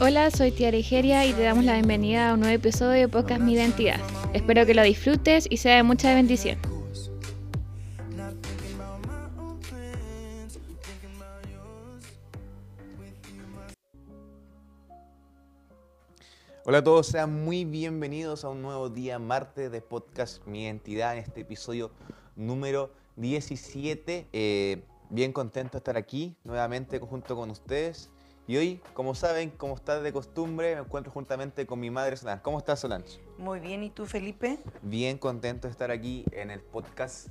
Hola, 0.00 0.30
soy 0.30 0.52
Tia 0.52 0.70
Rigeria 0.70 1.26
y 1.26 1.32
te 1.32 1.42
damos 1.42 1.64
la 1.64 1.72
bienvenida 1.72 2.30
a 2.30 2.34
un 2.34 2.40
nuevo 2.40 2.54
episodio 2.54 3.00
de 3.00 3.08
Podcast 3.08 3.40
Mi 3.40 3.54
Identidad. 3.54 3.98
Espero 4.32 4.64
que 4.64 4.74
lo 4.74 4.82
disfrutes 4.84 5.48
y 5.50 5.56
sea 5.56 5.74
de 5.74 5.82
mucha 5.82 6.14
bendición. 6.14 6.56
Hola 16.64 16.78
a 16.78 16.84
todos, 16.84 17.08
sean 17.08 17.42
muy 17.44 17.64
bienvenidos 17.64 18.44
a 18.44 18.50
un 18.50 18.62
nuevo 18.62 18.88
día 18.88 19.18
martes 19.18 19.72
de 19.72 19.80
Podcast 19.80 20.46
Mi 20.46 20.62
Identidad 20.62 21.14
en 21.14 21.24
este 21.24 21.40
episodio 21.40 21.90
número 22.36 22.92
17. 23.16 24.28
Eh, 24.32 24.84
bien 25.08 25.32
contento 25.32 25.72
de 25.72 25.78
estar 25.78 25.96
aquí 25.96 26.36
nuevamente 26.44 27.00
junto 27.00 27.34
con 27.34 27.50
ustedes. 27.50 28.10
Y 28.50 28.56
hoy, 28.56 28.80
como 28.94 29.14
saben, 29.14 29.50
como 29.50 29.76
está 29.76 30.00
de 30.00 30.12
costumbre, 30.12 30.74
me 30.74 30.80
encuentro 30.80 31.12
juntamente 31.12 31.68
con 31.68 31.78
mi 31.78 31.88
madre 31.88 32.16
Solange. 32.16 32.42
¿Cómo 32.42 32.58
estás, 32.58 32.80
Solange? 32.80 33.20
Muy 33.38 33.60
bien, 33.60 33.84
¿y 33.84 33.90
tú, 33.90 34.06
Felipe? 34.06 34.58
Bien 34.82 35.18
contento 35.18 35.68
de 35.68 35.70
estar 35.70 35.92
aquí 35.92 36.24
en 36.32 36.50
el 36.50 36.60
podcast. 36.60 37.28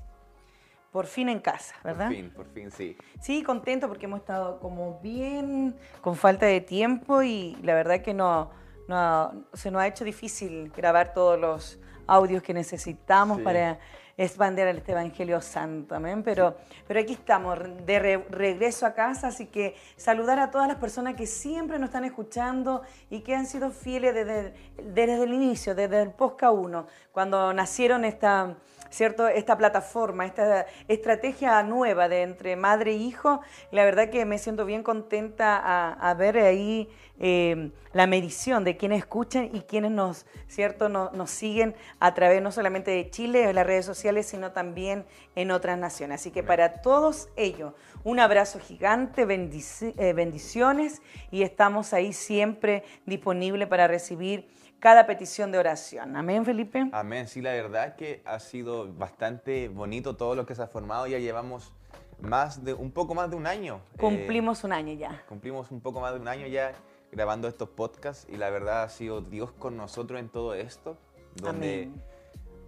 Por 0.94 1.08
fin 1.08 1.28
en 1.28 1.42
casa, 1.42 1.76
¿verdad? 1.84 2.06
Por 2.06 2.16
fin, 2.16 2.30
por 2.34 2.46
fin, 2.54 2.72
sí. 2.72 2.96
Sí, 3.20 3.44
contento 3.44 3.90
porque 3.90 4.06
hemos 4.06 4.22
estado 4.22 4.62
como 4.62 5.02
bien 5.02 5.76
con 6.00 6.16
falta 6.16 6.46
de 6.46 6.62
tiempo 6.62 7.22
y 7.22 7.58
la 7.64 7.74
verdad 7.74 8.02
que 8.02 8.14
no, 8.14 8.52
no 8.88 9.46
se 9.52 9.72
nos 9.72 9.82
ha 9.82 9.88
hecho 9.88 10.06
difícil 10.06 10.72
grabar 10.74 11.12
todos 11.12 11.38
los 11.38 11.80
audios 12.08 12.42
que 12.44 12.54
necesitamos 12.54 13.40
Sí. 13.40 13.44
para 13.44 13.78
expandir 14.24 14.68
este 14.68 14.92
Evangelio 14.92 15.40
Santo, 15.40 15.96
amén. 15.96 16.24
Pero, 16.24 16.58
pero 16.88 17.00
aquí 17.00 17.14
estamos, 17.14 17.58
de 17.86 18.00
re- 18.00 18.26
regreso 18.30 18.86
a 18.86 18.94
casa, 18.94 19.28
así 19.30 19.46
que 19.46 19.76
saludar 19.96 20.40
a 20.40 20.52
todas 20.52 20.68
las 20.68 20.78
personas 20.78 21.16
que 21.16 21.26
siempre 21.26 21.80
nos 21.80 21.88
están 21.88 22.04
escuchando 22.04 22.82
y 23.10 23.22
que 23.22 23.34
han 23.34 23.46
sido 23.46 23.72
fieles 23.72 24.14
desde, 24.14 24.54
desde 24.84 25.24
el 25.24 25.34
inicio, 25.34 25.74
desde 25.74 26.02
el 26.02 26.12
Posca 26.12 26.52
1, 26.52 26.86
cuando 27.14 27.54
nacieron 27.54 28.04
esta, 28.04 28.58
¿cierto? 28.90 29.28
esta 29.30 29.58
plataforma, 29.58 30.26
esta 30.26 30.66
estrategia 30.90 31.64
nueva 31.64 32.10
de 32.10 32.24
entre 32.24 32.58
madre 32.58 32.92
e 32.92 32.96
hijo. 32.96 33.40
La 33.72 33.86
verdad 33.86 34.10
que 34.10 34.26
me 34.26 34.38
siento 34.38 34.66
bien 34.66 34.84
contenta 34.84 35.58
a, 35.58 35.94
a 35.94 36.14
ver 36.14 36.38
ahí 36.40 36.90
eh, 37.20 37.72
la 37.94 38.08
medición 38.08 38.64
de 38.64 38.78
quienes 38.78 39.00
escuchan 39.00 39.50
y 39.54 39.62
quienes 39.62 39.92
nos, 39.92 40.26
¿cierto? 40.48 40.90
Nos, 40.90 41.12
nos 41.14 41.30
siguen 41.30 41.76
a 42.00 42.14
través 42.14 42.42
no 42.42 42.52
solamente 42.52 42.92
de 42.92 43.10
Chile, 43.10 43.46
de 43.46 43.54
las 43.54 43.66
redes 43.68 43.86
sociales, 43.86 44.26
sino 44.28 44.52
también 44.52 45.06
en 45.36 45.52
otras 45.52 45.78
naciones. 45.78 46.22
Así 46.22 46.32
que 46.32 46.44
para 46.44 46.82
todos 46.82 47.30
ellos, 47.36 47.74
un 48.04 48.20
abrazo 48.20 48.60
gigante, 48.60 49.26
bendici- 49.28 49.94
eh, 49.98 50.14
bendiciones 50.14 51.02
y 51.32 51.44
estamos 51.44 51.94
ahí 51.94 52.14
siempre 52.14 52.84
disponibles 53.06 53.68
para 53.68 53.88
recibir 53.88 54.48
cada 54.80 55.06
petición 55.06 55.52
de 55.52 55.58
oración. 55.58 56.16
Amén, 56.16 56.46
Felipe. 56.46 56.88
Amén, 56.94 57.28
sí, 57.28 57.42
la 57.42 57.52
verdad 57.52 57.88
es 57.88 57.94
que 57.96 58.22
ha 58.24 58.40
sido 58.40 58.88
bastante 58.94 59.68
bonito 59.68 60.16
todo 60.16 60.36
lo 60.36 60.46
que 60.46 60.56
se 60.56 60.62
ha 60.62 60.68
formado. 60.68 61.06
Ya 61.06 61.18
llevamos 61.20 61.74
más 62.22 62.64
de, 62.64 62.74
un 62.74 62.92
poco 62.92 63.14
más 63.14 63.30
de 63.30 63.36
un 63.36 63.46
año. 63.46 63.82
eh, 63.96 63.98
Cumplimos 63.98 64.64
un 64.64 64.72
año 64.72 64.94
ya. 64.94 65.22
Cumplimos 65.28 65.70
un 65.72 65.82
poco 65.82 66.00
más 66.00 66.14
de 66.14 66.20
un 66.22 66.28
año 66.30 66.48
ya 66.48 66.72
grabando 67.12 67.48
estos 67.48 67.70
podcasts 67.70 68.28
y 68.30 68.38
la 68.38 68.50
verdad 68.50 68.84
ha 68.84 68.90
sido 68.90 69.22
Dios 69.22 69.52
con 69.52 69.78
nosotros 69.78 70.20
en 70.20 70.30
todo 70.30 70.54
esto, 70.54 70.98
donde 71.36 71.84
Amén. 71.84 72.04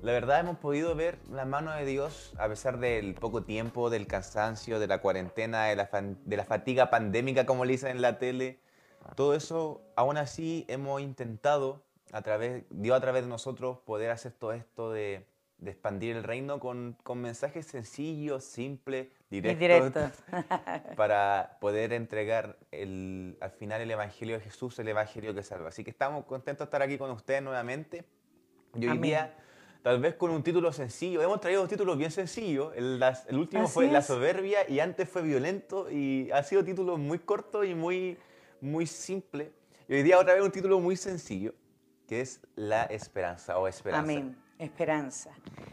la 0.01 0.11
verdad 0.11 0.39
hemos 0.39 0.57
podido 0.57 0.95
ver 0.95 1.19
la 1.29 1.45
mano 1.45 1.71
de 1.71 1.85
Dios 1.85 2.33
a 2.37 2.47
pesar 2.47 2.79
del 2.79 3.13
poco 3.13 3.43
tiempo, 3.43 3.89
del 3.89 4.07
cansancio, 4.07 4.79
de 4.79 4.87
la 4.87 5.01
cuarentena, 5.01 5.65
de 5.65 5.75
la, 5.75 5.89
de 5.91 6.37
la 6.37 6.45
fatiga 6.45 6.89
pandémica 6.89 7.45
como 7.45 7.65
le 7.65 7.73
dicen 7.73 7.91
en 7.91 8.01
la 8.01 8.17
tele. 8.17 8.59
Todo 9.15 9.33
eso, 9.33 9.81
aún 9.95 10.17
así 10.17 10.65
hemos 10.67 11.01
intentado, 11.01 11.83
a 12.11 12.21
través, 12.21 12.65
Dios 12.69 12.97
a 12.97 13.01
través 13.01 13.23
de 13.23 13.29
nosotros, 13.29 13.79
poder 13.79 14.11
hacer 14.11 14.31
todo 14.31 14.53
esto 14.53 14.91
de, 14.91 15.25
de 15.57 15.71
expandir 15.71 16.15
el 16.15 16.23
reino 16.23 16.59
con, 16.59 16.97
con 17.03 17.21
mensajes 17.21 17.65
sencillos, 17.67 18.43
simples, 18.43 19.07
directos 19.31 19.59
directo. 19.59 20.11
para 20.95 21.57
poder 21.61 21.93
entregar 21.93 22.57
el, 22.71 23.37
al 23.41 23.51
final 23.51 23.81
el 23.81 23.89
Evangelio 23.91 24.37
de 24.37 24.43
Jesús, 24.43 24.77
el 24.79 24.87
Evangelio 24.89 25.33
que 25.33 25.43
salva. 25.43 25.69
Así 25.69 25.83
que 25.83 25.89
estamos 25.91 26.25
contentos 26.25 26.59
de 26.59 26.69
estar 26.69 26.81
aquí 26.81 26.97
con 26.97 27.09
ustedes 27.11 27.41
nuevamente. 27.41 28.03
Y 28.75 28.83
hoy 28.85 28.89
Amén. 28.89 29.01
día, 29.01 29.35
tal 29.83 29.99
vez 29.99 30.15
con 30.15 30.31
un 30.31 30.43
título 30.43 30.71
sencillo, 30.73 31.21
hemos 31.21 31.39
traído 31.41 31.61
dos 31.61 31.69
títulos 31.69 31.97
bien 31.97 32.11
sencillos. 32.11 32.73
El, 32.75 32.99
las- 32.99 33.25
el 33.27 33.37
último 33.37 33.63
Así 33.63 33.73
fue 33.73 33.87
La 33.87 33.99
es. 33.99 34.05
soberbia 34.05 34.69
y 34.69 34.79
antes 34.79 35.07
fue 35.09 35.21
violento 35.21 35.89
y 35.89 36.29
ha 36.31 36.43
sido 36.43 36.63
títulos 36.63 36.99
muy 36.99 37.19
cortos 37.19 37.65
y 37.65 37.73
muy, 37.73 38.17
muy 38.59 38.85
simples. 38.85 39.49
Y 39.87 39.93
hoy 39.95 40.03
día 40.03 40.19
otra 40.19 40.33
vez 40.35 40.43
un 40.43 40.51
título 40.51 40.79
muy 40.79 40.95
sencillo, 40.95 41.53
que 42.07 42.21
es 42.21 42.41
La 42.55 42.83
esperanza 42.83 43.57
o 43.59 43.67
esperanza. 43.67 44.03
Amén. 44.11 44.37
Esperanza. 44.61 45.31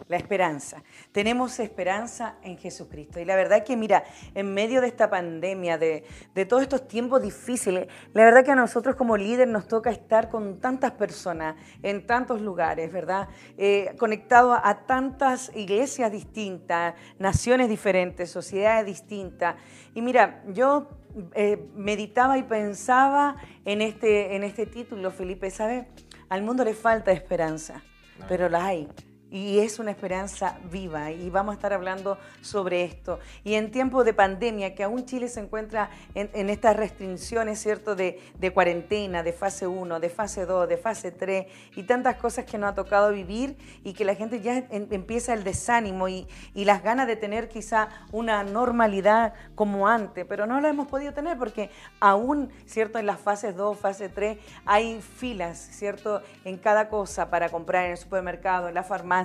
La 0.09 0.17
esperanza. 0.17 0.83
Tenemos 1.13 1.61
esperanza 1.61 2.37
en 2.43 2.57
Jesucristo. 2.57 3.21
Y 3.21 3.27
la 3.27 3.37
verdad 3.37 3.63
que, 3.63 3.77
mira, 3.77 4.03
en 4.35 4.55
medio 4.55 4.81
de 4.81 4.87
esta 4.87 5.11
pandemia, 5.11 5.77
de, 5.77 6.05
de 6.35 6.47
todos 6.47 6.63
estos 6.63 6.89
tiempos 6.89 7.21
difíciles, 7.21 7.87
la 8.15 8.25
verdad 8.25 8.47
que 8.47 8.53
a 8.53 8.55
nosotros 8.55 8.97
como 8.97 9.19
líder 9.19 9.47
nos 9.47 9.69
toca 9.69 9.91
estar 9.91 10.31
con 10.31 10.59
tantas 10.59 10.93
personas 10.93 11.57
en 11.83 12.07
tantos 12.07 12.41
lugares, 12.41 12.91
¿verdad? 12.91 13.29
Eh, 13.59 13.95
conectado 13.99 14.55
a, 14.55 14.87
tantas 14.87 15.55
iglesias 15.55 16.11
distintas, 16.11 16.95
naciones 17.19 17.69
diferentes, 17.69 18.31
sociedades 18.31 18.87
distintas. 18.87 19.57
Y 19.95 20.01
mira, 20.01 20.43
yo 20.49 20.89
eh, 21.35 21.63
meditaba 21.75 22.39
y 22.39 22.43
pensaba 22.43 23.37
en 23.67 23.83
este, 23.83 24.35
en 24.35 24.45
este 24.45 24.65
título, 24.65 25.11
Felipe, 25.11 25.51
¿sabes? 25.51 25.85
Al 26.31 26.43
mundo 26.43 26.65
le 26.65 26.73
falta 26.73 27.13
esperanza 27.13 27.83
pero 28.27 28.49
la 28.49 28.67
hay. 28.67 28.89
Y 29.31 29.59
es 29.59 29.79
una 29.79 29.91
esperanza 29.91 30.57
viva 30.71 31.11
y 31.11 31.29
vamos 31.29 31.53
a 31.53 31.57
estar 31.57 31.75
hablando 31.75 32.17
sobre 32.41 32.83
esto. 32.85 33.19
Y 33.45 33.55
en 33.55 33.71
tiempos 33.71 34.07
de 34.07 34.15
pandemia, 34.15 34.75
que 34.75 34.85
aún 34.85 35.05
Chile 35.05 35.29
se 35.29 35.41
encuentra 35.41 35.91
en, 36.15 36.31
en 36.33 36.49
estas 36.49 36.75
restricciones, 36.77 37.59
¿cierto? 37.61 37.95
De, 37.95 38.19
de 38.39 38.51
cuarentena, 38.55 39.23
de 39.23 39.35
fase 39.35 39.67
1, 39.67 40.01
de 40.01 40.09
fase 40.09 40.47
2, 40.47 40.67
de 40.67 40.77
fase 40.79 41.11
3 41.13 41.47
y 41.77 41.83
tantas 41.83 42.17
cosas 42.17 42.47
que 42.47 42.57
nos 42.57 42.71
ha 42.71 42.75
tocado 42.75 43.13
vivir 43.13 43.59
y 43.85 43.93
que 43.93 44.07
la 44.07 44.15
gente 44.15 44.41
ya 44.41 44.57
en- 44.71 44.89
empieza 44.91 45.35
el 45.35 45.45
desánimo 45.45 46.09
y, 46.09 46.27
y 46.55 46.65
las 46.65 46.83
ganas 46.83 47.07
de 47.07 47.17
tener 47.17 47.51
quizá 47.51 47.91
una 48.13 48.43
normalidad 48.45 49.35
como 49.55 49.89
antes, 49.89 50.25
pero 50.27 50.47
no 50.47 50.59
la 50.63 50.71
hemos 50.71 50.89
podido 50.89 51.13
tener 51.13 51.37
porque 51.37 51.69
aún, 52.01 52.51
¿cierto? 52.65 52.99
En 52.99 53.05
las 53.05 53.21
fases 53.21 53.55
2, 53.55 53.79
fase 53.79 54.09
3 54.09 54.39
hay 54.65 55.03
filas, 55.03 55.59
¿cierto? 55.59 56.23
En 56.47 56.57
cada 56.57 56.89
cosa 56.89 57.29
para 57.29 57.51
comprar 57.51 57.85
en 57.85 57.91
el 57.91 57.99
supermercado, 57.99 58.69
en 58.69 58.75
la 58.75 58.83
farmacia, 58.85 59.18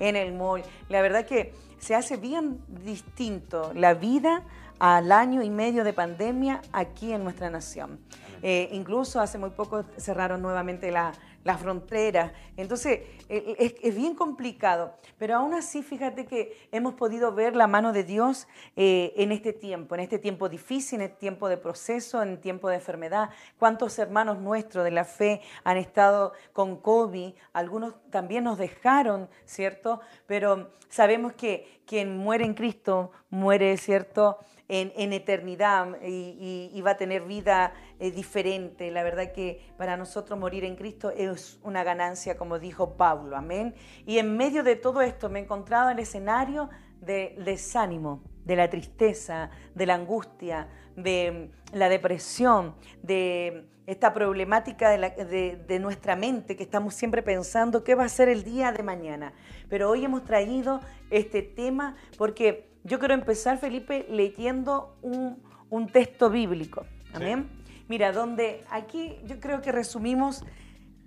en 0.00 0.16
el 0.16 0.32
mall. 0.32 0.62
La 0.88 1.02
verdad 1.02 1.26
que 1.26 1.52
se 1.78 1.94
hace 1.94 2.16
bien 2.16 2.60
distinto 2.84 3.72
la 3.74 3.94
vida 3.94 4.42
al 4.78 5.12
año 5.12 5.42
y 5.42 5.50
medio 5.50 5.84
de 5.84 5.92
pandemia 5.92 6.62
aquí 6.72 7.12
en 7.12 7.24
nuestra 7.24 7.50
nación. 7.50 7.98
Eh, 8.42 8.68
incluso 8.72 9.20
hace 9.20 9.38
muy 9.38 9.50
poco 9.50 9.84
cerraron 9.96 10.42
nuevamente 10.42 10.90
la, 10.90 11.12
las 11.44 11.60
fronteras. 11.60 12.32
Entonces, 12.56 13.00
eh, 13.28 13.56
es, 13.58 13.74
es 13.82 13.94
bien 13.94 14.14
complicado. 14.14 14.94
Pero 15.18 15.36
aún 15.36 15.54
así, 15.54 15.82
fíjate 15.82 16.26
que 16.26 16.56
hemos 16.72 16.94
podido 16.94 17.32
ver 17.32 17.54
la 17.54 17.66
mano 17.66 17.92
de 17.92 18.02
Dios 18.02 18.48
eh, 18.76 19.12
en 19.16 19.30
este 19.30 19.52
tiempo, 19.52 19.94
en 19.94 20.00
este 20.00 20.18
tiempo 20.18 20.48
difícil, 20.48 21.00
en 21.00 21.06
este 21.06 21.18
tiempo 21.18 21.48
de 21.48 21.56
proceso, 21.58 22.22
en 22.22 22.40
tiempo 22.40 22.68
de 22.68 22.76
enfermedad. 22.76 23.30
¿Cuántos 23.58 23.98
hermanos 23.98 24.38
nuestros 24.40 24.84
de 24.84 24.90
la 24.90 25.04
fe 25.04 25.40
han 25.64 25.76
estado 25.76 26.32
con 26.52 26.76
COVID? 26.76 27.34
Algunos 27.52 27.94
también 28.10 28.44
nos 28.44 28.58
dejaron, 28.58 29.28
¿cierto? 29.44 30.00
Pero 30.26 30.70
sabemos 30.88 31.34
que 31.34 31.82
quien 31.86 32.16
muere 32.16 32.44
en 32.44 32.54
Cristo 32.54 33.12
muere, 33.30 33.76
¿cierto? 33.76 34.38
En, 34.66 35.12
eternidad 35.12 36.00
y, 36.02 36.08
y- 36.40 36.70
y 36.72 36.80
va 36.80 36.92
a 36.92 36.96
tener 36.96 37.22
vida 37.24 37.74
eh, 38.06 38.10
diferente. 38.10 38.90
La 38.90 39.02
verdad 39.02 39.32
que 39.32 39.60
para 39.78 39.96
nosotros 39.96 40.38
morir 40.38 40.64
en 40.64 40.76
Cristo 40.76 41.10
es 41.10 41.58
una 41.62 41.82
ganancia, 41.84 42.36
como 42.36 42.58
dijo 42.58 42.96
Pablo, 42.96 43.36
amén. 43.36 43.74
Y 44.06 44.18
en 44.18 44.36
medio 44.36 44.62
de 44.62 44.76
todo 44.76 45.00
esto 45.00 45.28
me 45.30 45.38
he 45.38 45.42
encontrado 45.42 45.90
en 45.90 45.96
el 45.98 46.02
escenario 46.02 46.68
del 47.00 47.44
desánimo, 47.44 48.22
de 48.44 48.56
la 48.56 48.68
tristeza, 48.68 49.50
de 49.74 49.86
la 49.86 49.94
angustia, 49.94 50.68
de 50.96 51.50
la 51.72 51.88
depresión, 51.88 52.74
de 53.02 53.68
esta 53.86 54.12
problemática 54.14 54.88
de, 54.90 54.98
la- 54.98 55.10
de- 55.10 55.56
de 55.66 55.78
nuestra 55.78 56.16
mente, 56.16 56.56
que 56.56 56.62
estamos 56.62 56.94
siempre 56.94 57.22
pensando 57.22 57.84
qué 57.84 57.94
va 57.94 58.04
a 58.04 58.08
ser 58.08 58.28
el 58.28 58.42
día 58.42 58.72
de 58.72 58.82
mañana. 58.82 59.32
Pero 59.68 59.90
hoy 59.90 60.04
hemos 60.04 60.24
traído 60.24 60.80
este 61.10 61.42
tema 61.42 61.96
porque 62.16 62.70
yo 62.84 62.98
quiero 62.98 63.14
empezar, 63.14 63.58
Felipe, 63.58 64.06
leyendo 64.10 64.96
un, 65.02 65.42
un 65.70 65.88
texto 65.88 66.30
bíblico. 66.30 66.84
Amén. 67.12 67.48
Mira, 67.88 68.12
donde 68.12 68.64
aquí 68.70 69.18
yo 69.24 69.40
creo 69.40 69.60
que 69.60 69.72
resumimos 69.72 70.42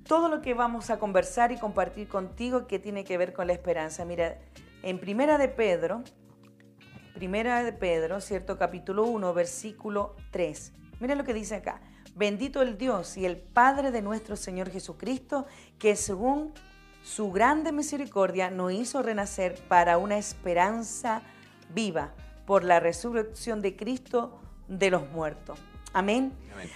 todo 0.04 0.30
lo 0.30 0.42
que 0.42 0.54
vamos 0.54 0.90
a 0.90 1.00
conversar 1.00 1.52
y 1.52 1.58
compartir 1.58 2.08
contigo 2.08 2.68
que 2.68 2.80
tiene 2.80 3.04
que 3.04 3.18
ver 3.18 3.34
con 3.34 3.48
la 3.48 3.54
esperanza. 3.54 4.06
Mira, 4.06 4.38
en 4.84 5.00
Primera 5.00 5.38
de 5.38 5.50
Pedro, 5.50 6.04
Primera 7.14 7.64
de 7.64 7.74
Pedro, 7.74 8.22
¿cierto? 8.22 8.58
Capítulo 8.58 9.06
1, 9.06 9.34
versículo 9.34 10.16
3. 10.32 10.74
Mira 11.00 11.16
lo 11.16 11.24
que 11.24 11.34
dice 11.34 11.56
acá. 11.56 11.82
Bendito 12.16 12.62
el 12.62 12.78
Dios 12.78 13.18
y 13.18 13.26
el 13.26 13.38
Padre 13.38 13.92
de 13.92 14.02
nuestro 14.02 14.36
Señor 14.36 14.70
Jesucristo, 14.70 15.46
que 15.80 15.96
según 15.96 16.54
su 17.04 17.32
grande 17.32 17.72
misericordia 17.72 18.50
nos 18.50 18.72
hizo 18.72 19.02
renacer 19.02 19.56
para 19.68 19.98
una 19.98 20.18
esperanza 20.18 21.22
viva 21.74 22.14
por 22.46 22.64
la 22.64 22.80
resurrección 22.80 23.62
de 23.62 23.76
Cristo 23.76 24.40
de 24.68 24.92
los 24.92 25.10
muertos. 25.10 25.60
Amén. 25.98 26.32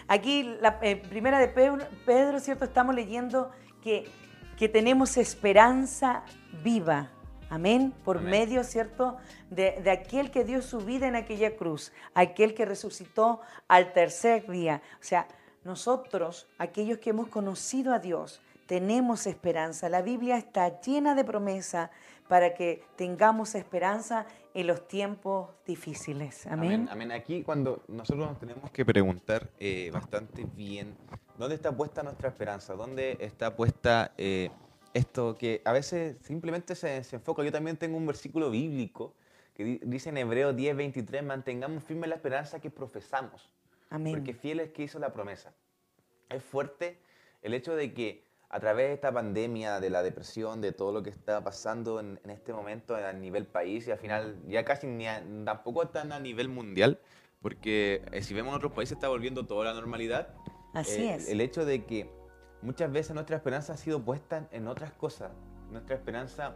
Aquí, 0.07 0.41
la 0.62 0.79
eh, 0.81 0.95
primera 0.95 1.38
de 1.38 1.47
Pedro, 1.47 2.39
¿cierto? 2.39 2.65
Estamos 2.65 2.95
leyendo 2.95 3.51
que, 3.83 4.09
que 4.57 4.68
tenemos 4.68 5.15
esperanza 5.15 6.23
viva. 6.63 7.12
Amén. 7.47 7.94
Por 8.03 8.19
medio, 8.19 8.63
¿cierto? 8.63 9.18
De, 9.51 9.79
de, 9.83 9.91
aquel 9.91 10.31
que 10.31 10.44
dio 10.44 10.63
su 10.63 10.79
vida 10.79 11.07
en 11.07 11.15
aquella 11.15 11.56
cruz, 11.56 11.94
aquel 12.15 12.56
que 12.56 12.65
resucitó 12.65 13.41
al 13.68 13.94
tercer 13.94 14.50
día. 14.50 14.81
O 15.00 15.03
sea, 15.03 15.27
nosotros, 15.63 16.47
aquellos 16.57 16.97
que 16.97 17.12
hemos 17.12 17.27
conocido 17.27 17.94
a 17.94 18.00
Dios, 18.00 18.41
tenemos 18.71 19.27
esperanza. 19.27 19.89
La 19.89 20.01
Biblia 20.01 20.38
está 20.38 20.79
llena 20.79 21.13
de 21.13 21.25
promesa 21.25 21.91
para 22.29 22.53
que 22.53 22.81
tengamos 22.95 23.53
esperanza 23.53 24.25
en 24.53 24.68
los 24.68 24.88
tiempos 24.88 25.50
difíciles. 25.65 26.47
Amén. 26.47 26.88
Amén. 26.89 27.12
Aquí 27.12 27.44
cuando 27.44 27.83
nosotros 27.89 28.29
nos 28.29 28.39
tenemos 28.39 28.71
que 28.71 28.85
preguntar 28.85 29.50
eh, 29.59 29.89
bastante 29.91 30.47
bien, 30.56 30.95
¿dónde 31.38 31.56
está 31.56 31.75
puesta 31.75 32.01
nuestra 32.01 32.29
esperanza? 32.29 32.73
¿Dónde 32.73 33.18
está 33.19 33.57
puesta 33.57 34.13
eh, 34.18 34.50
esto 34.94 35.35
que 35.35 35.62
a 35.65 35.73
veces 35.73 36.15
simplemente 36.21 36.73
se, 36.75 37.03
se, 37.03 37.18
enfoca? 37.18 37.44
Yo 37.44 37.51
también 37.51 37.75
tengo 37.75 37.97
un 37.97 38.07
versículo 38.07 38.50
bíblico 38.50 39.15
que 39.53 39.81
dice 39.83 40.12
en 40.12 40.18
Hebreo 40.18 40.53
10, 40.53 40.77
23, 40.77 41.25
mantengamos 41.25 41.83
firme 41.83 42.07
la 42.07 42.15
esperanza 42.15 42.62
que 42.62 42.69
profesamos. 42.69 43.51
Amén. 43.89 44.13
Porque 44.13 44.33
fiel 44.33 44.62
es 44.62 44.69
que 44.69 44.83
hizo 44.83 44.97
la 44.97 45.12
promesa. 45.12 45.53
Es 46.29 46.41
fuerte 46.41 47.01
el 47.41 47.53
hecho 47.53 47.75
de 47.75 47.94
que 47.94 48.31
a 48.53 48.59
través 48.59 48.89
de 48.89 48.94
esta 48.94 49.13
pandemia, 49.13 49.80
de 49.80 49.89
la 49.89 50.03
depresión, 50.03 50.59
de 50.59 50.74
todo 50.74 50.92
lo 50.92 51.01
que 51.01 51.09
está 51.09 51.42
pasando 51.42 52.01
en, 52.01 52.19
este 52.30 52.51
momento 52.51 52.95
a 52.95 53.13
nivel 53.13 53.45
país 53.45 53.88
y 53.88 53.92
al 53.92 53.98
final 53.98 54.38
ya 54.45 54.65
casi 54.65 54.88
ni 54.88 55.06
tampoco 55.45 55.83
están 55.83 56.12
a 56.12 56.19
nivel 56.19 56.50
mundial, 56.50 57.00
porque 57.42 58.03
eh, 58.12 58.21
si 58.21 58.33
vemos 58.33 58.51
en 58.51 58.57
otros 58.57 58.74
países 58.74 58.98
está 58.98 59.07
volviendo 59.07 59.45
toda 59.45 59.63
la 59.63 59.74
normalidad. 59.74 60.36
Así 60.74 61.01
eh, 61.01 61.15
es. 61.15 61.30
El 61.30 61.39
hecho 61.39 61.63
de 61.63 61.86
que 61.86 62.12
muchas 62.62 62.92
veces 62.92 63.13
nuestra 63.13 63.38
esperanza 63.38 63.71
ha 63.71 63.77
sido 63.77 64.03
puesta 64.03 64.50
en 64.51 64.68
otras 64.68 64.92
cosas. 64.92 65.31
Nuestra 65.69 65.95
esperanza, 65.95 66.54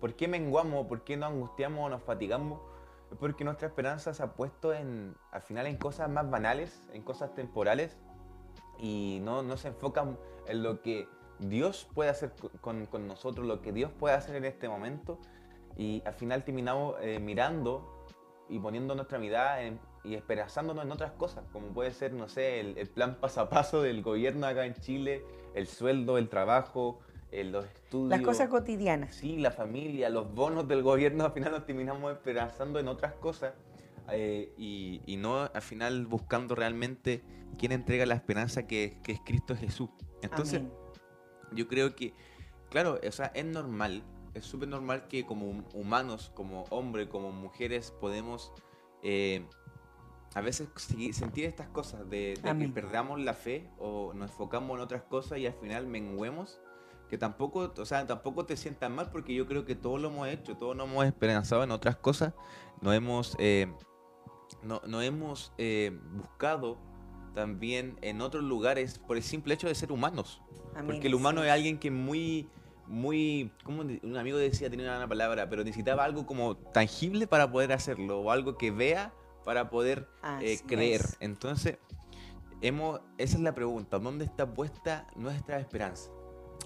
¿por 0.00 0.16
qué 0.16 0.26
menguamos? 0.26 0.88
¿Por 0.88 1.04
qué 1.04 1.16
nos 1.16 1.30
angustiamos 1.30 1.86
o 1.86 1.88
nos 1.88 2.02
fatigamos? 2.02 2.60
Es 3.12 3.18
porque 3.18 3.44
nuestra 3.44 3.68
esperanza 3.68 4.12
se 4.12 4.20
ha 4.24 4.32
puesto 4.32 4.74
en, 4.74 5.14
al 5.30 5.42
final 5.42 5.68
en 5.68 5.76
cosas 5.76 6.10
más 6.10 6.28
banales, 6.28 6.82
en 6.92 7.02
cosas 7.02 7.36
temporales 7.36 7.96
y 8.80 9.20
no, 9.22 9.44
no 9.44 9.56
se 9.56 9.68
enfocan 9.68 10.18
en 10.48 10.64
lo 10.64 10.82
que 10.82 11.08
Dios 11.38 11.88
puede 11.94 12.10
hacer 12.10 12.32
con, 12.60 12.86
nosotros, 13.06 13.46
lo 13.46 13.60
que 13.62 13.72
Dios 13.72 13.90
puede 13.98 14.14
hacer 14.14 14.36
en 14.36 14.44
este 14.44 14.68
momento. 14.68 15.18
Y 15.76 16.02
al 16.06 16.14
final 16.14 16.44
terminamos 16.44 16.96
eh, 17.00 17.18
mirando 17.20 18.04
y 18.48 18.58
poniendo 18.58 18.94
nuestra 18.94 19.18
mirada 19.18 19.58
y 20.04 20.14
esperanzándonos 20.14 20.84
en 20.84 20.92
otras 20.92 21.12
cosas, 21.12 21.44
como 21.52 21.68
puede 21.68 21.92
ser, 21.92 22.12
no 22.12 22.28
sé, 22.28 22.60
el, 22.60 22.88
plan 22.88 23.16
paso 23.16 23.40
a 23.40 23.50
paso 23.50 23.82
del 23.82 24.02
gobierno 24.02 24.46
acá 24.46 24.64
en 24.64 24.74
Chile, 24.74 25.24
el 25.54 25.66
sueldo, 25.66 26.16
el 26.16 26.28
trabajo, 26.28 27.00
eh, 27.32 27.42
los 27.42 27.64
estudios. 27.66 28.10
Las 28.10 28.20
cosas 28.20 28.48
cotidianas. 28.48 29.16
Sí, 29.16 29.36
la 29.36 29.50
familia, 29.50 30.08
los 30.08 30.32
bonos 30.32 30.68
del 30.68 30.82
gobierno, 30.82 31.24
al 31.24 31.32
final 31.32 31.50
nos 31.50 31.66
terminamos 31.66 32.12
esperanzando 32.12 32.78
en 32.78 32.86
otras 32.86 33.14
cosas 33.14 33.54
eh, 34.12 34.52
y, 34.56 35.16
no 35.18 35.50
al 35.52 35.62
final 35.62 36.06
buscando 36.06 36.54
realmente 36.54 37.22
quién 37.58 37.72
entrega 37.72 38.06
la 38.06 38.14
esperanza 38.14 38.66
que, 38.66 38.98
que 39.02 39.12
es 39.12 39.20
Cristo 39.24 39.56
Jesús. 39.56 39.90
Entonces, 40.22 40.62
yo 41.52 41.68
creo 41.68 41.94
que, 41.94 42.14
claro, 42.70 42.98
o 43.06 43.12
sea, 43.12 43.26
es 43.34 43.44
normal, 43.44 44.02
es 44.34 44.44
súper 44.44 44.68
normal 44.68 45.08
que 45.08 45.24
como 45.24 45.64
humanos, 45.72 46.30
como 46.34 46.64
hombres, 46.70 47.08
como 47.08 47.32
mujeres, 47.32 47.92
podemos 48.00 48.52
eh, 49.02 49.46
a 50.34 50.40
veces 50.40 50.68
sentir 50.76 51.46
estas 51.46 51.68
cosas, 51.68 52.08
de, 52.10 52.38
que 52.42 52.68
perdamos 52.68 53.20
la 53.20 53.32
fe 53.32 53.70
o 53.78 54.12
nos 54.12 54.30
enfocamos 54.30 54.76
en 54.76 54.82
otras 54.82 55.02
cosas 55.02 55.38
y 55.38 55.46
al 55.46 55.54
final 55.54 55.86
menguemos 55.86 56.60
que 57.08 57.18
tampoco, 57.18 57.72
o 57.76 57.84
sea, 57.84 58.06
tampoco 58.06 58.44
te 58.44 58.56
sientas 58.56 58.90
mal 58.90 59.10
porque 59.10 59.34
yo 59.34 59.46
creo 59.46 59.64
que 59.64 59.74
todos 59.74 60.00
lo 60.00 60.08
hemos 60.08 60.28
hecho, 60.28 60.56
todos 60.56 60.76
nos 60.76 60.88
hemos 60.88 61.06
esperanzado 61.06 61.62
en 61.62 61.70
otras 61.70 61.96
cosas, 61.96 62.34
no 62.80 62.92
hemos, 62.92 63.36
eh, 63.38 63.72
no, 64.62 65.00
hemos 65.00 65.52
eh, 65.56 65.98
buscado 66.12 66.78
también 67.36 67.98
en 68.00 68.22
otros 68.22 68.42
lugares 68.42 68.98
por 68.98 69.18
el 69.18 69.22
simple 69.22 69.54
hecho 69.54 69.68
de 69.68 69.74
ser 69.74 69.92
humanos. 69.92 70.40
Porque 70.86 71.06
el 71.06 71.14
humano 71.14 71.44
es 71.44 71.50
alguien 71.50 71.78
que 71.78 71.90
muy, 71.90 72.48
muy, 72.86 73.52
como 73.62 73.82
un 73.82 74.16
amigo 74.16 74.38
decía, 74.38 74.70
tenía 74.70 74.96
una 74.96 75.06
palabra, 75.06 75.48
pero 75.48 75.62
necesitaba 75.62 76.04
algo 76.04 76.26
como 76.26 76.56
tangible 76.56 77.26
para 77.26 77.50
poder 77.50 77.72
hacerlo, 77.72 78.20
o 78.20 78.30
algo 78.30 78.56
que 78.56 78.70
vea 78.70 79.12
para 79.44 79.68
poder 79.68 80.08
eh, 80.40 80.58
creer. 80.66 81.02
Entonces, 81.20 81.78
hemos, 82.62 83.00
esa 83.18 83.36
es 83.36 83.42
la 83.42 83.54
pregunta, 83.54 83.98
¿dónde 83.98 84.24
está 84.24 84.52
puesta 84.52 85.06
nuestra 85.14 85.58
esperanza? 85.58 86.10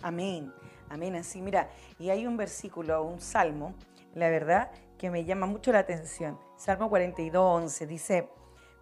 Amén, 0.03 0.53
amén, 0.89 1.17
así, 1.17 1.43
mira, 1.43 1.69
y 1.99 2.11
hay 2.11 2.27
un 2.27 2.37
versículo, 2.37 3.03
un 3.03 3.21
salmo, 3.21 3.75
la 4.15 4.29
verdad, 4.29 4.71
que 4.99 5.11
me 5.11 5.25
llama 5.25 5.47
mucho 5.47 5.73
la 5.73 5.81
atención. 5.81 6.39
Salmo 6.57 6.89
42, 6.89 7.63
11, 7.63 7.87
dice, 7.87 8.29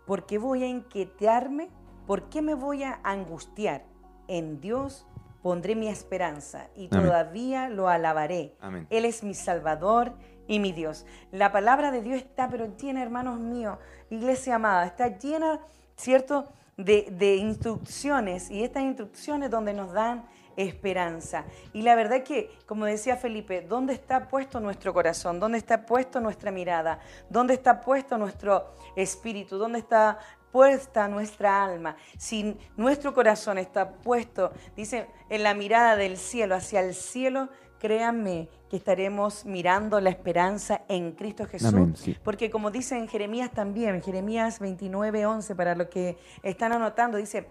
¿por 0.08 0.25
qué 0.25 0.38
voy 0.38 0.64
a 0.64 0.66
inquietarme? 0.66 1.69
¿Por 2.06 2.31
qué 2.31 2.40
me 2.40 2.55
voy 2.55 2.82
a 2.82 2.99
angustiar? 3.05 3.84
En 4.26 4.58
Dios 4.58 5.06
pondré 5.43 5.76
mi 5.76 5.88
esperanza 5.88 6.70
y 6.75 6.88
todavía 6.88 7.69
lo 7.69 7.88
alabaré. 7.88 8.56
Él 8.88 9.05
es 9.05 9.22
mi 9.22 9.34
Salvador 9.34 10.14
y 10.46 10.60
mi 10.60 10.72
Dios. 10.72 11.05
La 11.31 11.52
palabra 11.52 11.90
de 11.90 12.00
Dios 12.00 12.22
está, 12.22 12.49
pero 12.49 12.75
llena, 12.78 13.02
hermanos 13.02 13.38
míos, 13.38 13.76
iglesia 14.08 14.55
amada, 14.55 14.87
está 14.87 15.19
llena, 15.19 15.60
¿cierto?, 15.94 16.49
de, 16.78 17.08
de 17.11 17.37
instrucciones 17.37 18.50
y 18.50 18.62
estas 18.62 18.84
instrucciones 18.84 19.50
donde 19.50 19.75
nos 19.75 19.93
dan 19.93 20.25
esperanza. 20.58 21.44
Y 21.72 21.82
la 21.82 21.94
verdad 21.94 22.22
que, 22.25 22.50
como 22.66 22.84
decía 22.84 23.16
Felipe, 23.16 23.62
¿dónde 23.62 23.94
está 23.94 24.28
puesto 24.28 24.60
nuestro 24.60 24.93
corazón? 24.93 25.40
¿Dónde 25.40 25.56
está 25.56 25.87
puesto 25.87 26.20
nuestra 26.20 26.50
mirada? 26.50 26.99
¿Dónde 27.30 27.54
está 27.54 27.80
puesto 27.80 28.18
nuestro 28.18 28.75
espíritu? 28.97 29.56
¿Dónde 29.56 29.78
está 29.78 30.18
puesta 30.52 31.09
nuestra 31.09 31.62
alma, 31.62 31.97
si 32.16 32.56
nuestro 32.76 33.12
corazón 33.12 33.59
está 33.59 33.90
puesto, 33.90 34.50
dice, 34.75 35.06
en 35.28 35.42
la 35.42 35.52
mirada 35.54 35.94
del 35.94 36.16
cielo, 36.16 36.54
hacia 36.54 36.80
el 36.80 36.94
cielo, 36.94 37.50
créanme 37.78 38.49
que 38.68 38.76
estaremos 38.76 39.44
mirando 39.44 40.00
la 40.00 40.11
esperanza 40.11 40.82
en 40.88 41.12
Cristo 41.12 41.47
Jesús. 41.47 42.11
Porque 42.23 42.50
como 42.50 42.71
dice 42.71 42.97
en 42.97 43.09
Jeremías 43.09 43.50
también, 43.50 44.02
Jeremías 44.02 44.59
29, 44.59 45.26
11, 45.26 45.54
para 45.54 45.75
los 45.75 45.88
que 45.88 46.18
están 46.42 46.73
anotando, 46.73 47.18
dice, 47.18 47.47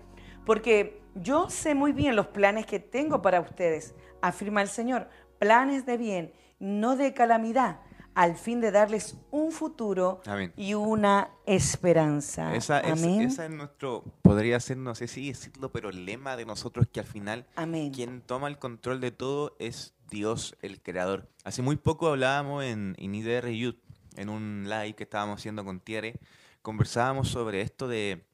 porque 0.47 1.01
yo 1.13 1.49
sé 1.49 1.75
muy 1.75 1.91
bien 1.91 2.15
los 2.15 2.27
planes 2.27 2.65
que 2.65 2.79
tengo 2.79 3.21
para 3.21 3.41
ustedes, 3.41 3.93
afirma 4.21 4.63
el 4.63 4.69
Señor, 4.69 5.09
planes 5.37 5.85
de 5.85 5.97
bien, 5.97 6.33
no 6.57 6.95
de 6.95 7.13
calamidad 7.13 7.81
al 8.17 8.35
fin 8.35 8.61
de 8.61 8.71
darles 8.71 9.15
un 9.29 9.51
futuro 9.51 10.21
y 10.55 10.73
una 10.73 11.29
esperanza. 11.45 12.55
Esa, 12.55 12.79
Es, 12.79 13.37
nuestro, 13.51 14.03
podría 14.23 14.59
ser, 14.59 14.77
no 14.77 14.95
sé 14.95 15.07
si 15.07 15.27
decirlo, 15.27 15.71
pero 15.71 15.89
el 15.89 16.03
lema 16.03 16.35
de 16.35 16.43
nosotros 16.43 16.87
que 16.91 16.99
al 16.99 17.05
final 17.05 17.45
quien 17.93 18.21
toma 18.21 18.47
el 18.47 18.57
control 18.57 19.01
de 19.01 19.11
todo 19.11 19.55
es 19.59 19.93
Dios, 20.09 20.57
el 20.63 20.81
creador. 20.81 21.29
Hace 21.43 21.61
muy 21.61 21.75
poco 21.75 22.07
hablábamos 22.07 22.63
en, 22.63 22.95
IDR 22.97 23.49
Youth, 23.49 23.77
en 24.15 24.29
un 24.29 24.63
live 24.63 24.95
que 24.95 25.03
estábamos 25.03 25.39
haciendo 25.39 25.63
con 25.63 25.79
Thierry, 25.79 26.15
conversábamos 26.63 27.27
sobre 27.27 27.61
esto 27.61 27.87
de, 27.87 28.25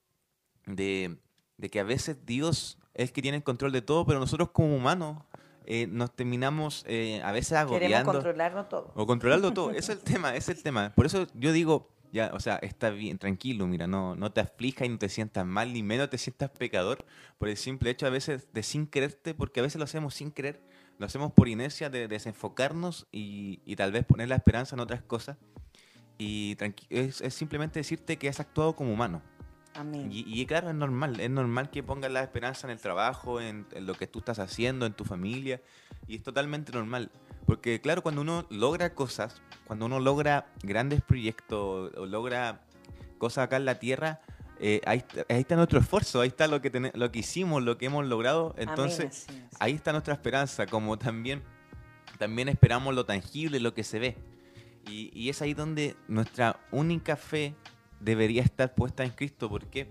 de, 0.66 1.18
de 1.64 1.70
que 1.70 1.80
a 1.80 1.84
veces 1.86 2.18
Dios 2.26 2.78
es 2.94 3.08
el 3.08 3.14
que 3.14 3.22
tiene 3.22 3.38
el 3.38 3.44
control 3.44 3.72
de 3.72 3.82
todo, 3.82 4.06
pero 4.06 4.20
nosotros 4.20 4.50
como 4.52 4.76
humanos 4.76 5.24
eh, 5.66 5.88
nos 5.88 6.14
terminamos 6.14 6.84
eh, 6.90 7.22
a 7.24 7.32
veces 7.32 7.54
agobiando. 7.54 7.88
Queremos 7.88 8.14
controlarlo 8.16 8.66
todo. 8.66 8.92
O 8.96 9.08
controlarlo 9.08 9.54
todo. 9.54 9.72
es 9.72 9.88
el 9.88 10.00
tema, 10.00 10.36
es 10.36 10.50
el 10.50 10.62
tema. 10.62 10.92
Por 10.94 11.06
eso 11.06 11.26
yo 11.36 11.54
digo, 11.54 11.90
ya, 12.12 12.32
o 12.34 12.42
sea, 12.42 12.58
está 12.58 12.90
bien, 12.90 13.18
tranquilo, 13.18 13.66
mira, 13.66 13.88
no, 13.88 14.14
no 14.18 14.34
te 14.34 14.42
aflijas 14.42 14.86
y 14.86 14.90
no 14.90 14.98
te 14.98 15.08
sientas 15.08 15.46
mal, 15.46 15.72
ni 15.72 15.84
menos 15.84 16.10
te 16.10 16.18
sientas 16.18 16.50
pecador 16.50 17.06
por 17.38 17.48
el 17.48 17.56
simple 17.56 17.92
hecho 17.92 18.08
a 18.08 18.10
veces 18.10 18.52
de 18.52 18.62
sin 18.62 18.86
creerte, 18.86 19.34
porque 19.34 19.62
a 19.62 19.64
veces 19.64 19.78
lo 19.80 19.86
hacemos 19.86 20.16
sin 20.16 20.32
creer, 20.32 20.60
lo 20.98 21.06
hacemos 21.06 21.32
por 21.32 21.48
inercia 21.48 21.90
de, 21.90 22.10
desenfocarnos 22.10 23.08
y, 23.10 23.62
y, 23.64 23.78
tal 23.78 23.94
vez 23.94 24.04
poner 24.04 24.28
la 24.28 24.36
esperanza 24.36 24.76
en 24.76 24.82
otras 24.82 25.02
cosas. 25.02 25.38
Y 26.18 26.58
es, 26.90 27.22
es 27.22 27.34
simplemente 27.34 27.80
decirte 27.80 28.18
que 28.18 28.28
has 28.28 28.42
actuado 28.42 28.76
como 28.76 28.92
humano. 28.92 29.22
Y, 30.10 30.46
claro, 30.46 30.70
es 30.70 30.76
normal, 30.76 31.20
es 31.20 31.30
normal 31.30 31.70
que 31.72 31.82
pongas 31.82 32.12
la 32.12 32.22
esperanza 32.22 32.68
en 32.68 32.72
el 32.72 32.80
trabajo, 32.80 33.42
en, 33.42 33.66
lo 33.82 33.96
que 33.96 34.08
tú 34.08 34.20
estás 34.20 34.40
haciendo, 34.40 34.86
en 34.86 34.94
tu 34.94 35.04
familia, 35.04 35.62
y 36.08 36.18
es 36.18 36.24
totalmente 36.24 36.72
normal. 36.72 37.12
Porque 37.46 37.82
claro, 37.82 38.04
cuando 38.04 38.22
uno 38.22 38.46
logra 38.50 38.94
cosas, 38.94 39.42
cuando 39.66 39.86
uno 39.86 40.00
logra 40.00 40.48
grandes 40.62 41.02
proyectos 41.02 41.92
o 41.98 42.06
logra 42.06 42.62
cosas 43.18 43.46
acá 43.46 43.58
en 43.58 43.66
la 43.66 43.80
tierra, 43.80 44.22
eh, 44.60 44.82
ahí, 44.86 45.04
está 45.28 45.56
nuestro 45.56 45.80
esfuerzo, 45.80 46.22
ahí 46.22 46.30
está 46.30 46.48
lo 46.48 46.62
que, 46.62 46.92
lo 46.94 47.12
que 47.12 47.20
hicimos, 47.20 47.64
lo 47.64 47.78
que 47.78 47.88
hemos 47.88 48.06
logrado. 48.06 48.56
Entonces, 48.58 49.26
ahí 49.60 49.74
está 49.74 49.92
nuestra 49.92 50.14
esperanza, 50.14 50.68
como 50.68 50.98
también, 50.98 51.42
también 52.18 52.48
esperamos 52.48 52.94
lo 52.94 53.06
tangible, 53.06 53.60
lo 53.60 53.74
que 53.74 53.84
se 53.84 54.00
ve. 54.00 54.18
Y, 54.88 55.30
es 55.30 55.42
ahí 55.42 55.54
donde 55.54 55.96
nuestra 56.08 56.60
única 56.72 57.16
fe 57.16 57.56
debería 58.04 58.42
estar 58.42 58.76
puesta 58.76 59.04
en 59.04 59.12
Cristo. 59.12 59.50
¿Por 59.50 59.68
qué? 59.68 59.90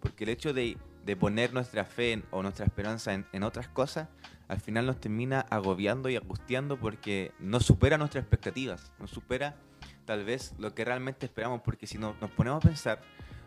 Porque 0.00 0.24
el 0.24 0.30
hecho 0.30 0.52
de, 0.52 0.76
poner 1.18 1.52
nuestra 1.52 1.84
fe 1.84 2.22
o 2.30 2.42
nuestra 2.42 2.64
esperanza 2.64 3.14
en, 3.14 3.42
otras 3.42 3.68
cosas, 3.68 4.08
al 4.48 4.60
final 4.60 4.86
nos 4.86 5.00
termina 5.00 5.40
agobiando 5.40 6.08
y 6.08 6.16
angustiando 6.16 6.78
porque 6.78 7.32
no 7.38 7.60
supera 7.60 7.98
nuestras 7.98 8.22
expectativas, 8.22 8.92
no 8.98 9.06
supera 9.06 9.56
tal 10.04 10.24
vez 10.24 10.54
lo 10.58 10.74
que 10.74 10.84
realmente 10.84 11.26
esperamos, 11.26 11.62
porque 11.62 11.86
si 11.86 11.98
nos 11.98 12.14
ponemos 12.36 12.64
a 12.64 12.68
pensar, 12.68 13.00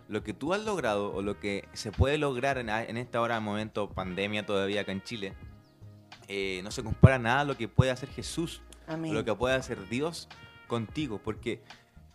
lo 0.08 0.24
que 0.24 0.34
tú 0.34 0.54
has 0.54 0.64
logrado 0.64 1.14
o 1.14 1.22
lo 1.22 1.40
que 1.40 1.68
se 1.74 1.92
puede 1.92 2.18
lograr 2.18 2.58
en, 2.58 2.98
esta 2.98 3.22
hora, 3.22 3.40
momento 3.40 3.90
pandemia 3.90 4.46
todavía 4.46 4.82
acá 4.82 4.92
en 4.92 5.04
Chile, 5.04 5.34
eh, 6.28 6.62
no 6.64 6.72
se 6.72 6.84
compara 6.84 7.20
nada 7.20 7.42
a 7.42 7.44
lo 7.44 7.58
que 7.58 7.68
puede 7.68 7.92
hacer 7.92 8.10
Jesús, 8.10 8.62
lo 8.88 9.24
que 9.26 9.36
puede 9.36 9.56
hacer 9.56 9.88
Dios 9.90 10.28
contigo, 10.68 11.20
porque 11.24 11.62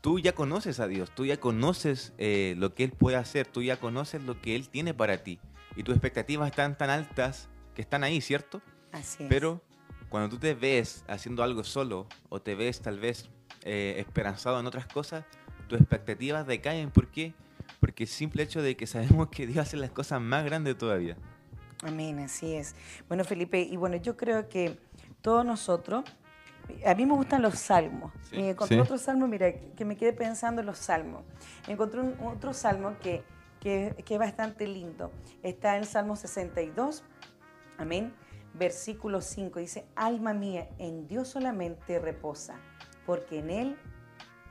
tú 0.03 0.19
ya 0.19 0.35
conoces 0.35 0.81
a 0.81 0.87
Dios, 0.87 1.11
tú 1.15 1.25
ya 1.25 1.39
conoces 1.41 2.13
eh, 2.19 2.55
lo 2.59 2.75
que 2.75 2.85
Él 2.85 2.91
puede 2.91 3.17
hacer, 3.17 3.47
tú 3.47 3.63
ya 3.63 3.81
conoces 3.81 4.23
lo 4.23 4.39
que 4.41 4.55
Él 4.55 4.69
tiene 4.69 4.93
para 4.93 5.23
ti, 5.23 5.39
y 5.77 5.85
tus 5.85 5.95
expectativas 5.95 6.51
están 6.51 6.77
tan 6.77 6.91
altas 6.91 7.49
que 7.75 7.81
están 7.81 8.05
ahí, 8.05 8.21
¿cierto? 8.21 8.61
Así 8.93 9.23
es. 9.23 9.29
Pero 9.31 9.63
cuando 10.11 10.29
tú 10.29 10.39
te 10.39 10.53
ves 10.53 11.05
haciendo 11.09 11.43
algo 11.43 11.65
solo 11.65 12.07
o 12.29 12.43
te 12.43 12.55
ves 12.55 12.83
tal 12.83 12.99
vez 12.99 13.31
eh, 13.63 13.95
esperanzado 13.99 14.61
en 14.61 14.67
otras 14.67 14.87
cosas, 14.87 15.25
tus 15.69 15.81
expectativas 15.81 16.47
decaen. 16.47 16.91
¿Por 16.91 17.09
qué? 17.09 17.33
Porque 17.81 18.05
el 18.05 18.09
simple 18.11 18.43
hecho 18.43 18.61
de 18.61 18.77
que 18.77 18.87
sabemos 18.87 19.29
que 19.29 19.47
Dios 19.47 19.59
hace 19.59 19.79
las 19.79 19.91
cosas 19.91 20.21
más 20.21 20.45
grandes 20.45 20.77
todavía. 20.77 21.17
Amén, 21.83 22.19
así 22.19 22.55
es. 22.55 22.75
Bueno, 23.09 23.25
Felipe, 23.25 23.63
y 23.63 23.77
bueno, 23.77 23.97
yo 23.97 24.17
creo 24.17 24.49
que 24.49 24.79
todos 25.23 25.47
nosotros, 25.47 26.05
a 26.87 26.95
mí 26.95 27.07
me 27.07 27.15
gustan 27.15 27.43
los 27.43 27.59
salmos. 27.59 28.13
encontré 28.33 28.81
otro 28.81 28.99
salmo, 28.99 29.27
mira, 29.27 29.53
que 29.53 29.85
me 29.85 29.97
quedé 29.97 30.13
pensando 30.13 30.61
en 30.61 30.67
los 30.67 30.79
salmos. 30.79 31.23
Encontré 31.69 32.01
un, 32.01 32.17
otro 32.27 32.53
salmo 32.53 32.97
que, 33.01 33.23
que, 33.61 33.95
que 34.05 34.15
es 34.15 34.21
bastante 34.21 34.67
lindo. 34.67 35.13
Está 35.43 35.77
en 35.77 35.83
el 35.83 35.87
Salmo 35.87 36.17
62, 36.17 37.05
amén, 37.79 38.15
versículo 38.55 39.21
5. 39.21 39.59
Dice, 39.59 39.87
alma 39.95 40.35
mía, 40.35 40.69
en 40.79 41.07
Dios 41.07 41.29
solamente 41.29 41.99
reposa, 41.99 42.57
porque 43.07 43.39
en 43.39 43.51
Él 43.51 43.79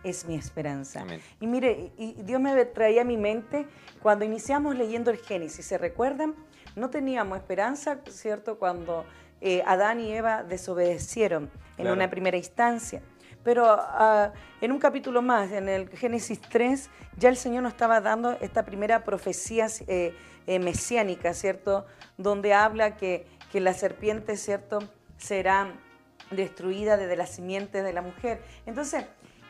es 0.04 0.26
mi 0.26 0.36
esperanza. 0.36 1.06
Y 1.40 1.48
mire, 1.48 1.92
y 1.98 2.14
Dios 2.24 2.42
me 2.42 2.66
traía 2.66 3.02
a 3.02 3.06
mi 3.06 3.18
mente 3.18 3.68
cuando 4.02 4.26
iniciamos 4.26 4.76
leyendo 4.76 5.12
el 5.12 5.18
Génesis, 5.18 5.66
¿se 5.66 5.78
recuerdan? 5.78 6.36
No 6.76 6.90
teníamos 6.90 7.38
esperanza, 7.38 8.00
¿cierto? 8.10 8.58
Cuando 8.58 9.06
eh, 9.42 9.64
Adán 9.66 10.00
y 10.00 10.12
Eva 10.12 10.44
desobedecieron 10.44 11.50
en 11.78 11.88
una 11.88 12.10
primera 12.10 12.38
instancia. 12.38 13.02
Pero 13.44 13.66
ah, 13.68 14.34
en 14.62 14.72
un 14.72 14.80
capítulo 14.80 15.22
más, 15.22 15.52
en 15.52 15.68
el 15.68 15.90
Génesis 15.90 16.40
3, 16.42 16.90
ya 17.18 17.30
el 17.30 17.38
Señor 17.38 17.64
nos 17.64 17.74
estaba 17.74 18.00
dando 18.00 18.34
esta 18.40 18.64
primera 18.64 19.04
profecía 19.04 19.68
eh, 19.88 20.16
eh, 20.46 20.60
mesiánica, 20.60 21.34
¿cierto? 21.34 21.86
Donde 22.18 22.54
habla 22.54 22.98
que, 22.98 23.26
que 23.52 23.60
la 23.60 23.74
serpiente, 23.74 24.38
¿cierto? 24.38 24.80
Será 25.18 25.74
destruida 26.30 26.98
desde 26.98 27.16
la 27.16 27.26
simiente 27.26 27.82
de 27.82 27.94
la 27.94 28.02
mujer. 28.02 28.42
Entonces, 28.66 29.06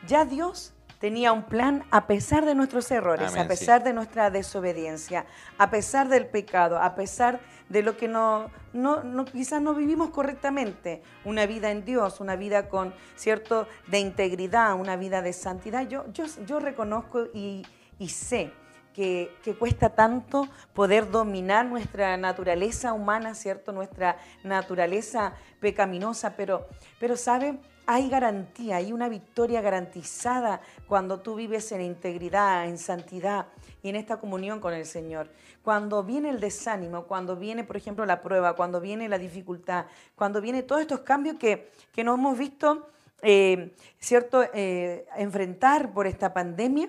ya 0.06 0.24
Dios 0.24 0.74
tenía 1.02 1.32
un 1.32 1.42
plan 1.42 1.82
a 1.90 2.06
pesar 2.06 2.44
de 2.44 2.54
nuestros 2.54 2.88
errores, 2.92 3.34
a 3.34 3.48
pesar 3.48 3.82
de 3.82 3.92
nuestra 3.92 4.30
desobediencia, 4.30 5.26
a 5.58 5.68
pesar 5.68 6.08
del 6.08 6.26
pecado, 6.26 6.78
a 6.78 6.94
pesar 6.94 7.40
de 7.68 7.82
lo 7.82 7.96
que 7.96 8.06
no, 8.06 8.52
no, 8.72 9.24
quizás 9.24 9.60
no 9.60 9.74
vivimos 9.74 10.10
correctamente, 10.10 11.02
una 11.24 11.44
vida 11.44 11.72
en 11.72 11.84
Dios, 11.84 12.20
una 12.20 12.36
vida 12.36 12.68
con 12.68 12.94
cierto 13.16 13.66
de 13.88 13.98
integridad, 13.98 14.74
una 14.74 14.94
vida 14.94 15.22
de 15.22 15.32
santidad. 15.32 15.88
Yo, 15.88 16.04
yo, 16.12 16.26
yo 16.46 16.60
reconozco 16.60 17.24
y, 17.34 17.66
y 17.98 18.08
sé 18.10 18.52
que, 18.94 19.34
que, 19.42 19.56
cuesta 19.56 19.88
tanto 19.88 20.46
poder 20.72 21.10
dominar 21.10 21.66
nuestra 21.66 22.16
naturaleza 22.16 22.92
humana, 22.92 23.34
¿cierto? 23.34 23.72
Nuestra 23.72 24.18
naturaleza 24.44 25.32
pecaminosa, 25.58 26.36
pero, 26.36 26.68
pero 27.00 27.16
¿sabe? 27.16 27.58
Hay 27.86 28.08
garantía, 28.08 28.76
hay 28.76 28.92
una 28.92 29.08
victoria 29.08 29.60
garantizada 29.60 30.60
cuando 30.86 31.20
tú 31.20 31.34
vives 31.34 31.72
en 31.72 31.80
integridad, 31.80 32.66
en 32.66 32.78
santidad 32.78 33.46
y 33.82 33.88
en 33.88 33.96
esta 33.96 34.18
comunión 34.18 34.60
con 34.60 34.72
el 34.72 34.86
Señor. 34.86 35.28
Cuando 35.62 36.02
viene 36.02 36.30
el 36.30 36.40
desánimo, 36.40 37.04
cuando 37.04 37.36
viene, 37.36 37.64
por 37.64 37.76
ejemplo, 37.76 38.06
la 38.06 38.22
prueba, 38.22 38.54
cuando 38.54 38.80
viene 38.80 39.08
la 39.08 39.18
dificultad, 39.18 39.86
cuando 40.14 40.40
viene 40.40 40.62
todos 40.62 40.80
estos 40.80 41.00
cambios 41.00 41.36
que, 41.36 41.70
que 41.92 42.04
nos 42.04 42.18
hemos 42.18 42.38
visto, 42.38 42.88
eh, 43.22 43.74
¿cierto?, 43.98 44.44
eh, 44.54 45.06
enfrentar 45.16 45.92
por 45.92 46.06
esta 46.06 46.32
pandemia, 46.32 46.88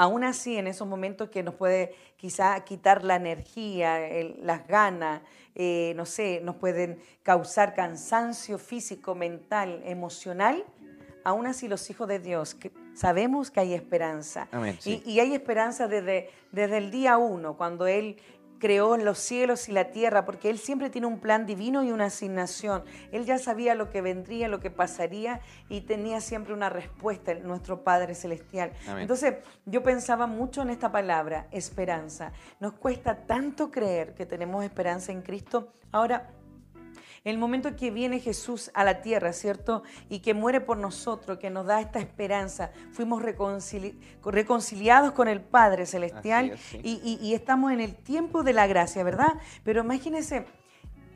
aún 0.00 0.24
así 0.24 0.56
en 0.56 0.66
esos 0.66 0.88
momentos 0.88 1.28
que 1.28 1.42
nos 1.42 1.54
puede 1.56 1.94
quizá 2.16 2.58
quitar 2.64 3.04
la 3.04 3.16
energía, 3.16 4.00
las 4.42 4.66
ganas, 4.66 5.20
eh, 5.54 5.92
no 5.94 6.06
sé, 6.06 6.40
nos 6.42 6.56
pueden 6.56 7.02
causar 7.22 7.74
cansancio 7.74 8.56
físico, 8.56 9.14
mental, 9.14 9.82
emocional, 9.84 10.64
aún 11.22 11.46
así 11.46 11.68
los 11.68 11.90
hijos 11.90 12.08
de 12.08 12.18
Dios 12.18 12.56
sabemos 12.94 13.50
que 13.50 13.60
hay 13.60 13.74
esperanza. 13.74 14.48
y, 14.86 15.02
y, 15.04 15.20
hay 15.20 15.34
esperanza 15.34 15.86
desde, 15.86 16.30
desde 16.50 16.78
el 16.78 16.90
día 16.90 17.18
uno, 17.18 17.58
cuando 17.58 17.86
Él 17.86 18.16
creó 18.60 18.96
los 18.96 19.18
cielos 19.18 19.68
y 19.68 19.72
la 19.72 19.90
tierra, 19.90 20.24
porque 20.24 20.50
Él 20.50 20.58
siempre 20.58 20.90
tiene 20.90 21.08
un 21.08 21.18
plan 21.18 21.46
divino 21.46 21.82
y 21.82 21.90
una 21.90 22.04
asignación. 22.04 22.84
Él 23.10 23.24
ya 23.24 23.38
sabía 23.38 23.74
lo 23.74 23.90
que 23.90 24.02
vendría, 24.02 24.46
lo 24.46 24.60
que 24.60 24.70
pasaría 24.70 25.40
y 25.68 25.80
tenía 25.80 26.20
siempre 26.20 26.54
una 26.54 26.68
respuesta, 26.68 27.34
nuestro 27.34 27.82
Padre 27.82 28.14
Celestial. 28.14 28.72
Entonces, 28.98 29.36
yo 29.66 29.82
pensaba 29.82 30.28
mucho 30.28 30.62
en 30.62 30.70
esta 30.70 30.92
palabra, 30.92 31.48
esperanza. 31.50 32.32
Nos 32.60 32.74
cuesta 32.74 33.26
tanto 33.26 33.70
creer 33.70 34.14
que 34.14 34.26
tenemos 34.26 34.62
esperanza 34.62 35.10
en 35.10 35.22
Cristo. 35.22 35.72
Ahora, 35.90 36.30
el 37.24 37.38
momento 37.38 37.76
que 37.76 37.90
viene 37.90 38.18
Jesús 38.20 38.70
a 38.74 38.84
la 38.84 39.02
tierra, 39.02 39.32
¿cierto? 39.32 39.82
Y 40.08 40.20
que 40.20 40.34
muere 40.34 40.60
por 40.60 40.78
nosotros, 40.78 41.38
que 41.38 41.50
nos 41.50 41.66
da 41.66 41.80
esta 41.80 41.98
esperanza. 41.98 42.70
Fuimos 42.92 43.22
reconciliados 43.22 45.12
con 45.12 45.28
el 45.28 45.40
Padre 45.40 45.86
Celestial 45.86 46.58
y, 46.82 47.34
estamos 47.34 47.72
en 47.72 47.80
el 47.80 47.94
tiempo 47.94 48.42
de 48.42 48.52
la 48.52 48.66
gracia, 48.66 49.02
¿verdad? 49.04 49.34
Pero 49.64 49.82
imagínense, 49.82 50.46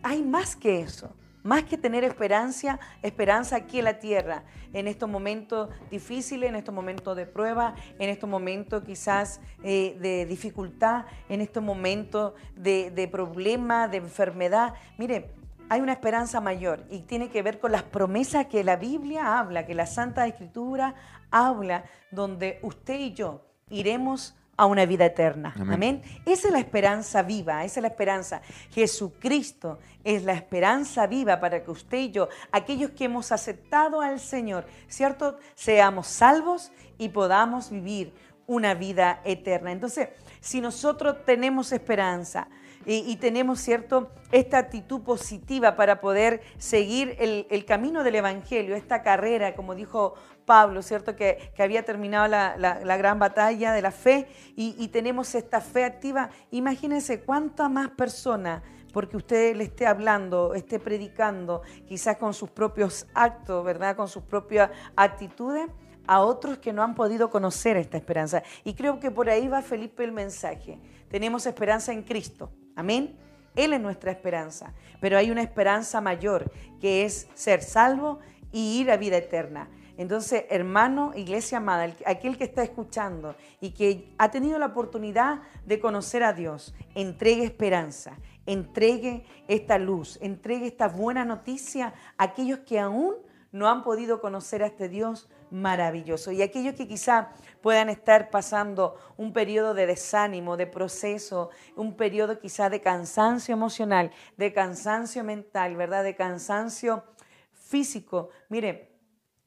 hay 0.03 0.23
más 0.23 0.57
que 0.57 0.81
eso 0.81 1.15
más 1.45 1.65
que 1.65 1.77
tener 1.77 2.05
esperanza, 2.05 2.81
esperanza 3.03 3.57
aquí 3.57 3.79
en 3.79 3.85
la 3.85 3.99
tierra, 3.99 4.45
en 4.73 4.89
estos 4.89 5.11
momentos 5.11 5.69
difíciles, 5.91 6.49
en 6.49 6.57
estos 6.57 6.75
momentos 6.75 7.15
de 7.19 7.27
prueba, 7.27 7.75
en 7.99 8.09
estos 8.09 8.31
momentos 8.31 8.83
quizás 8.83 9.43
eh, 9.63 9.95
de 10.01 10.25
dificultad, 10.25 11.05
en 11.29 11.43
estos 11.43 11.63
momentos 11.63 12.33
de, 12.57 12.91
de 12.91 13.09
problema, 13.09 13.89
de 13.89 13.99
enfermedad. 13.99 14.73
Mire, 14.97 15.35
hay 15.69 15.81
una 15.81 15.93
esperanza 15.93 16.41
mayor 16.41 16.85
y 16.91 17.01
tiene 17.01 17.31
que 17.31 17.43
ver 17.43 17.59
con 17.59 17.73
las 17.73 17.83
promesas 17.83 18.47
que 18.47 18.65
la 18.65 18.77
Biblia 18.77 19.39
habla, 19.39 19.67
que 19.67 19.75
la 19.75 19.87
Santa 19.87 20.27
Escritura 20.27 20.95
habla, 21.31 21.85
donde 22.11 22.59
usted 22.63 22.99
y 22.99 23.13
yo 23.15 23.47
iremos 23.71 24.37
a 24.57 24.67
una 24.67 24.87
vida 24.87 25.07
eterna. 25.07 25.55
Amén. 25.59 26.03
Esa 26.27 26.49
es 26.49 26.53
la 26.53 26.61
esperanza 26.61 27.23
viva, 27.23 27.65
esa 27.65 27.81
es 27.81 27.83
la 27.83 27.89
esperanza. 27.89 28.41
Jesucristo 28.71 29.79
es 30.05 30.23
la 30.23 30.35
esperanza 30.35 31.07
viva 31.07 31.41
para 31.41 31.65
que 31.65 31.71
usted 31.71 31.99
y 31.99 32.11
yo, 32.13 32.29
aquellos 32.53 32.91
que 32.91 33.05
hemos 33.05 33.33
aceptado 33.33 34.01
al 34.01 34.21
Señor, 34.21 34.67
¿cierto? 34.87 35.39
Seamos 35.55 36.07
salvos 36.07 36.71
y 36.99 37.09
podamos 37.09 37.71
vivir 37.71 38.15
una 38.47 38.75
vida 38.75 39.21
eterna. 39.25 39.73
Entonces, 39.73 40.11
si 40.41 40.61
nosotros 40.61 41.25
tenemos 41.25 41.73
esperanza, 41.73 42.49
y, 42.87 43.17
tenemos, 43.17 43.61
¿cierto?, 43.61 44.11
esta 44.31 44.59
actitud 44.59 45.03
positiva 45.03 45.77
para 45.77 46.01
poder 46.01 46.43
seguir 46.59 47.17
el, 47.19 47.65
camino 47.65 48.05
del 48.05 48.17
Evangelio, 48.17 48.75
esta 48.75 49.03
carrera, 49.03 49.55
como 49.55 49.75
dijo 49.75 50.15
Pablo, 50.45 50.83
¿cierto?, 50.83 51.17
que, 51.17 51.53
había 51.59 51.85
terminado 51.85 52.29
la, 52.29 52.97
gran 52.97 53.19
batalla 53.19 53.73
de 53.73 53.83
la 53.83 53.91
fe 53.91 54.29
y, 54.57 54.89
tenemos 54.89 55.35
esta 55.35 55.61
fe 55.61 55.85
activa. 55.85 56.31
Imagínense 56.51 57.21
cuántas 57.21 57.71
más 57.71 57.91
personas 57.91 58.63
porque 58.93 59.17
usted 59.17 59.57
le 59.57 59.65
esté 59.65 59.87
hablando, 59.87 60.55
esté 60.55 60.79
predicando, 60.79 61.63
quizás 61.89 62.17
con 62.17 62.33
sus 62.33 62.51
propios 62.51 63.09
actos, 63.13 63.65
¿verdad? 63.65 63.97
Con 63.97 64.07
sus 64.07 64.23
propias 64.23 64.71
actitudes, 64.95 65.69
a 66.07 66.21
otros 66.21 66.59
que 66.59 66.73
no 66.73 66.83
han 66.83 66.95
podido 66.95 67.31
conocer 67.31 67.77
esta 67.77 67.97
esperanza. 67.97 68.43
Y 68.63 68.75
creo 68.75 69.01
que 69.01 69.11
por 69.11 69.29
ahí 69.29 69.49
va 69.49 69.63
Felipe 69.63 70.05
el 70.05 70.13
mensaje. 70.13 70.79
Tenemos 71.09 71.47
esperanza 71.47 71.93
en 71.93 72.03
Cristo. 72.03 72.53
Amén. 72.77 73.17
Él 73.57 73.73
es 73.73 73.81
nuestra 73.81 74.11
esperanza, 74.11 74.73
pero 75.01 75.17
hay 75.17 75.31
una 75.31 75.43
esperanza 75.43 76.01
mayor 76.01 76.51
que 76.81 77.05
es 77.05 77.29
ser 77.35 77.63
salvo 77.63 78.19
y 78.53 78.81
ir 78.81 78.91
a 78.91 78.97
vida 78.97 79.17
eterna. 79.17 79.69
Entonces, 79.97 80.45
hermano, 80.51 81.13
iglesia 81.15 81.59
amada, 81.59 81.93
aquel 82.05 82.37
que 82.37 82.45
está 82.45 82.65
escuchando 82.65 83.37
y 83.61 83.71
que 83.71 84.13
ha 84.19 84.31
tenido 84.31 84.59
la 84.59 84.67
oportunidad 84.67 85.43
de 85.67 85.79
conocer 85.79 86.25
a 86.25 86.33
Dios, 86.33 86.75
entregue 86.97 87.45
esperanza, 87.45 88.19
entregue 88.45 89.25
esta 89.47 89.79
luz, 89.79 90.19
entregue 90.21 90.67
esta 90.67 90.89
buena 90.89 91.25
noticia 91.25 91.95
a 92.19 92.25
aquellos 92.25 92.61
que 92.61 92.81
aún 92.81 93.15
no 93.55 93.69
han 93.69 93.85
podido 93.85 94.21
conocer 94.21 94.65
a 94.65 94.67
este 94.67 94.89
Dios 94.89 95.29
maravilloso. 95.49 96.33
Y 96.33 96.43
aquellos 96.43 96.75
que 96.75 96.89
quizá 96.89 97.31
puedan 97.63 97.89
estar 97.89 98.29
pasando 98.29 98.97
un 99.17 99.33
periodo 99.33 99.75
de 99.75 99.87
desánimo, 99.87 100.57
de 100.57 100.67
proceso, 100.67 101.51
un 101.77 101.97
periodo 101.97 102.41
quizá 102.41 102.69
de 102.69 102.81
cansancio 102.81 103.53
emocional, 103.53 104.11
de 104.37 104.53
cansancio 104.53 105.23
mental, 105.23 105.77
¿verdad? 105.77 106.03
De 106.03 106.17
cansancio 106.17 107.05
físico. 107.53 108.31
Mire, 108.49 108.91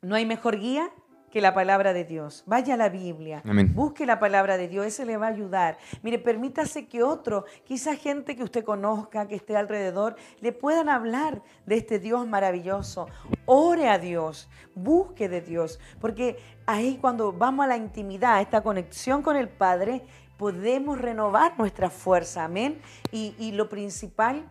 no 0.01 0.15
hay 0.15 0.25
mejor 0.25 0.57
guía 0.57 0.89
que 1.31 1.41
la 1.41 1.53
palabra 1.53 1.93
de 1.93 2.05
Dios. 2.05 2.43
Vaya 2.45 2.75
a 2.75 2.77
la 2.77 2.89
Biblia, 2.89 3.41
busque 3.73 4.05
la 4.05 4.19
palabra 4.19 4.57
de 4.57 4.67
Dios, 4.67 4.85
ese 4.85 5.05
le 5.05 5.17
va 5.17 5.27
a 5.27 5.29
ayudar. 5.29 5.77
Mire, 6.01 6.19
permítase 6.19 6.87
que 6.87 7.03
otro, 7.03 7.45
quizá 7.65 7.95
gente 7.95 8.35
que 8.35 8.43
usted 8.43 8.63
conozca, 8.63 9.27
que 9.27 9.35
esté 9.35 9.55
alrededor, 9.55 10.15
le 10.39 10.51
puedan 10.51 10.89
hablar 10.89 11.41
de 11.65 11.77
este 11.77 11.99
Dios 11.99 12.27
maravilloso. 12.27 13.07
Ore 13.45 13.89
a 13.89 13.97
Dios, 13.97 14.49
busque 14.73 15.27
de 15.27 15.41
Dios, 15.41 15.79
porque 15.99 16.37
ahí 16.65 16.97
cuando 16.99 17.33
vamos 17.33 17.65
a 17.65 17.67
la 17.67 17.77
intimidad, 17.77 18.35
a 18.35 18.41
esta 18.41 18.61
conexión 18.61 19.21
con 19.21 19.35
el 19.35 19.49
Padre, 19.49 20.03
podemos 20.37 20.99
renovar 20.99 21.57
nuestra 21.57 21.89
fuerza, 21.89 22.45
amén. 22.45 22.79
Y, 23.11 23.51
lo 23.53 23.69
principal, 23.69 24.47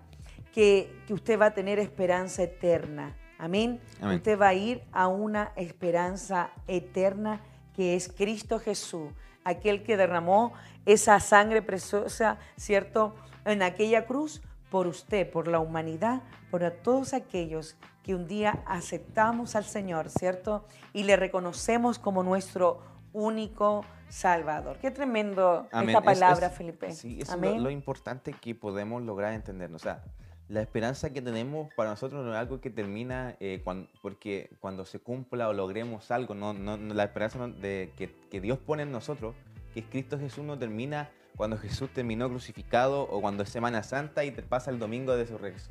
que, 0.52 1.02
que 1.06 1.14
usted 1.14 1.40
va 1.40 1.46
a 1.46 1.54
tener 1.54 1.78
esperanza 1.78 2.42
eterna 2.42 3.14
Amén. 3.38 3.80
Usted 4.02 4.38
va 4.38 4.48
a 4.48 4.54
ir 4.54 4.82
a 4.92 5.08
una 5.08 5.52
esperanza 5.56 6.50
eterna 6.66 7.40
que 7.74 7.94
es 7.94 8.08
Cristo 8.08 8.58
Jesús, 8.58 9.10
aquel 9.44 9.82
que 9.82 9.96
derramó 9.96 10.52
esa 10.86 11.20
sangre 11.20 11.62
preciosa, 11.62 12.38
¿cierto? 12.56 13.14
En 13.44 13.62
aquella 13.62 14.06
cruz 14.06 14.42
por 14.70 14.86
usted, 14.86 15.30
por 15.30 15.48
la 15.48 15.60
humanidad, 15.60 16.22
por 16.50 16.68
todos 16.70 17.12
aquellos 17.12 17.76
que 18.02 18.14
un 18.14 18.26
día 18.26 18.62
aceptamos 18.66 19.56
al 19.56 19.64
Señor, 19.64 20.10
¿cierto? 20.10 20.64
Y 20.92 21.02
le 21.02 21.16
reconocemos 21.16 21.98
como 21.98 22.22
nuestro 22.22 22.80
único 23.12 23.84
Salvador. 24.08 24.78
Qué 24.78 24.90
tremendo 24.90 25.66
esta 25.72 26.00
palabra, 26.00 26.50
Felipe. 26.50 26.92
Sí, 26.92 27.18
eso 27.20 27.34
es 27.42 27.60
lo, 27.60 27.70
importante 27.70 28.32
que 28.32 28.54
podemos 28.54 29.02
lograr 29.02 29.32
entender. 29.32 29.72
O 29.74 29.78
sea, 29.78 30.04
la 30.48 30.60
esperanza 30.60 31.12
que 31.12 31.20
tenemos 31.20 31.72
para 31.74 31.90
nosotros 31.90 32.24
no 32.24 32.32
es 32.32 32.38
algo 32.38 32.60
que 32.60 32.70
termina 32.70 33.36
eh, 33.40 33.60
cuando, 33.64 33.88
porque 34.00 34.50
cuando 34.60 34.84
se 34.84 35.00
cumpla 35.00 35.48
o 35.48 35.52
logremos 35.52 36.10
algo, 36.10 36.34
no, 36.34 36.52
no, 36.52 36.76
la 36.76 37.04
esperanza 37.04 37.48
de, 37.48 37.92
que, 37.96 38.14
que, 38.30 38.40
Dios 38.40 38.58
pone 38.58 38.84
en 38.84 38.92
nosotros, 38.92 39.34
que 39.74 39.80
es 39.80 39.86
Cristo 39.86 40.18
Jesús, 40.18 40.44
no 40.44 40.56
termina 40.56 41.10
cuando 41.36 41.58
Jesús 41.58 41.90
terminó 41.92 42.28
crucificado 42.28 43.02
o 43.02 43.20
cuando 43.20 43.42
es 43.42 43.50
Semana 43.50 43.82
Santa 43.82 44.24
y 44.24 44.30
te 44.30 44.42
pasa 44.42 44.70
el 44.70 44.78
domingo 44.78 45.16
de, 45.16 45.26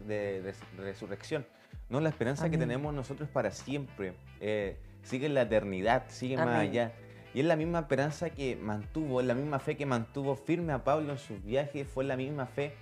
de, 0.05 0.53
resurrección. 0.77 1.46
No, 1.89 2.00
la 2.01 2.10
esperanza 2.10 2.50
que 2.50 2.58
tenemos 2.58 2.94
nosotros 2.94 3.29
para 3.29 3.51
siempre. 3.51 4.15
Eh, 4.41 4.77
sigue 5.03 5.27
en 5.27 5.36
la 5.36 5.44
eternidad, 5.44 6.05
sigue 6.10 6.36
más 6.36 6.60
allá. 6.60 6.94
Y 7.34 7.39
es 7.41 7.46
la 7.46 7.55
misma 7.55 7.79
esperanza 7.79 8.29
que 8.29 8.55
mantuvo, 8.55 9.22
es 9.22 9.27
la 9.27 9.36
misma 9.36 9.60
fe 9.60 9.75
que 9.75 9.86
mantuvo 9.86 10.36
firme 10.36 10.74
a 10.74 10.84
Pablo 10.84 11.12
en 11.12 11.17
sus 11.17 11.44
viajes, 11.44 11.88
fue 11.88 12.03
la 12.03 12.15
misma 12.15 12.46
fe 12.46 12.74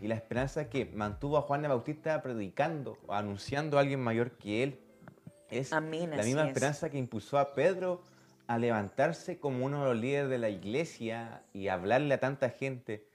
y 0.00 0.08
la 0.08 0.14
esperanza 0.14 0.70
que 0.70 0.86
mantuvo 0.86 1.36
a 1.36 1.42
Juan 1.42 1.62
de 1.62 1.68
Bautista 1.68 2.22
predicando 2.22 2.98
o 3.06 3.12
anunciando 3.12 3.76
a 3.76 3.82
alguien 3.82 4.00
mayor 4.00 4.32
que 4.32 4.62
él. 4.62 4.80
Es 5.50 5.70
la 5.72 5.80
misma 5.80 6.46
esperanza 6.46 6.90
que 6.90 6.98
impulsó 6.98 7.38
a 7.38 7.52
Pedro 7.52 8.02
a 8.46 8.58
levantarse 8.58 9.38
como 9.38 9.64
uno 9.66 9.80
de 9.80 9.90
los 9.90 10.00
líderes 10.00 10.30
de 10.30 10.38
la 10.38 10.48
iglesia 10.48 11.44
y 11.52 11.68
hablarle 11.68 12.14
a 12.14 12.20
tanta 12.20 12.50
gente. 12.50 13.06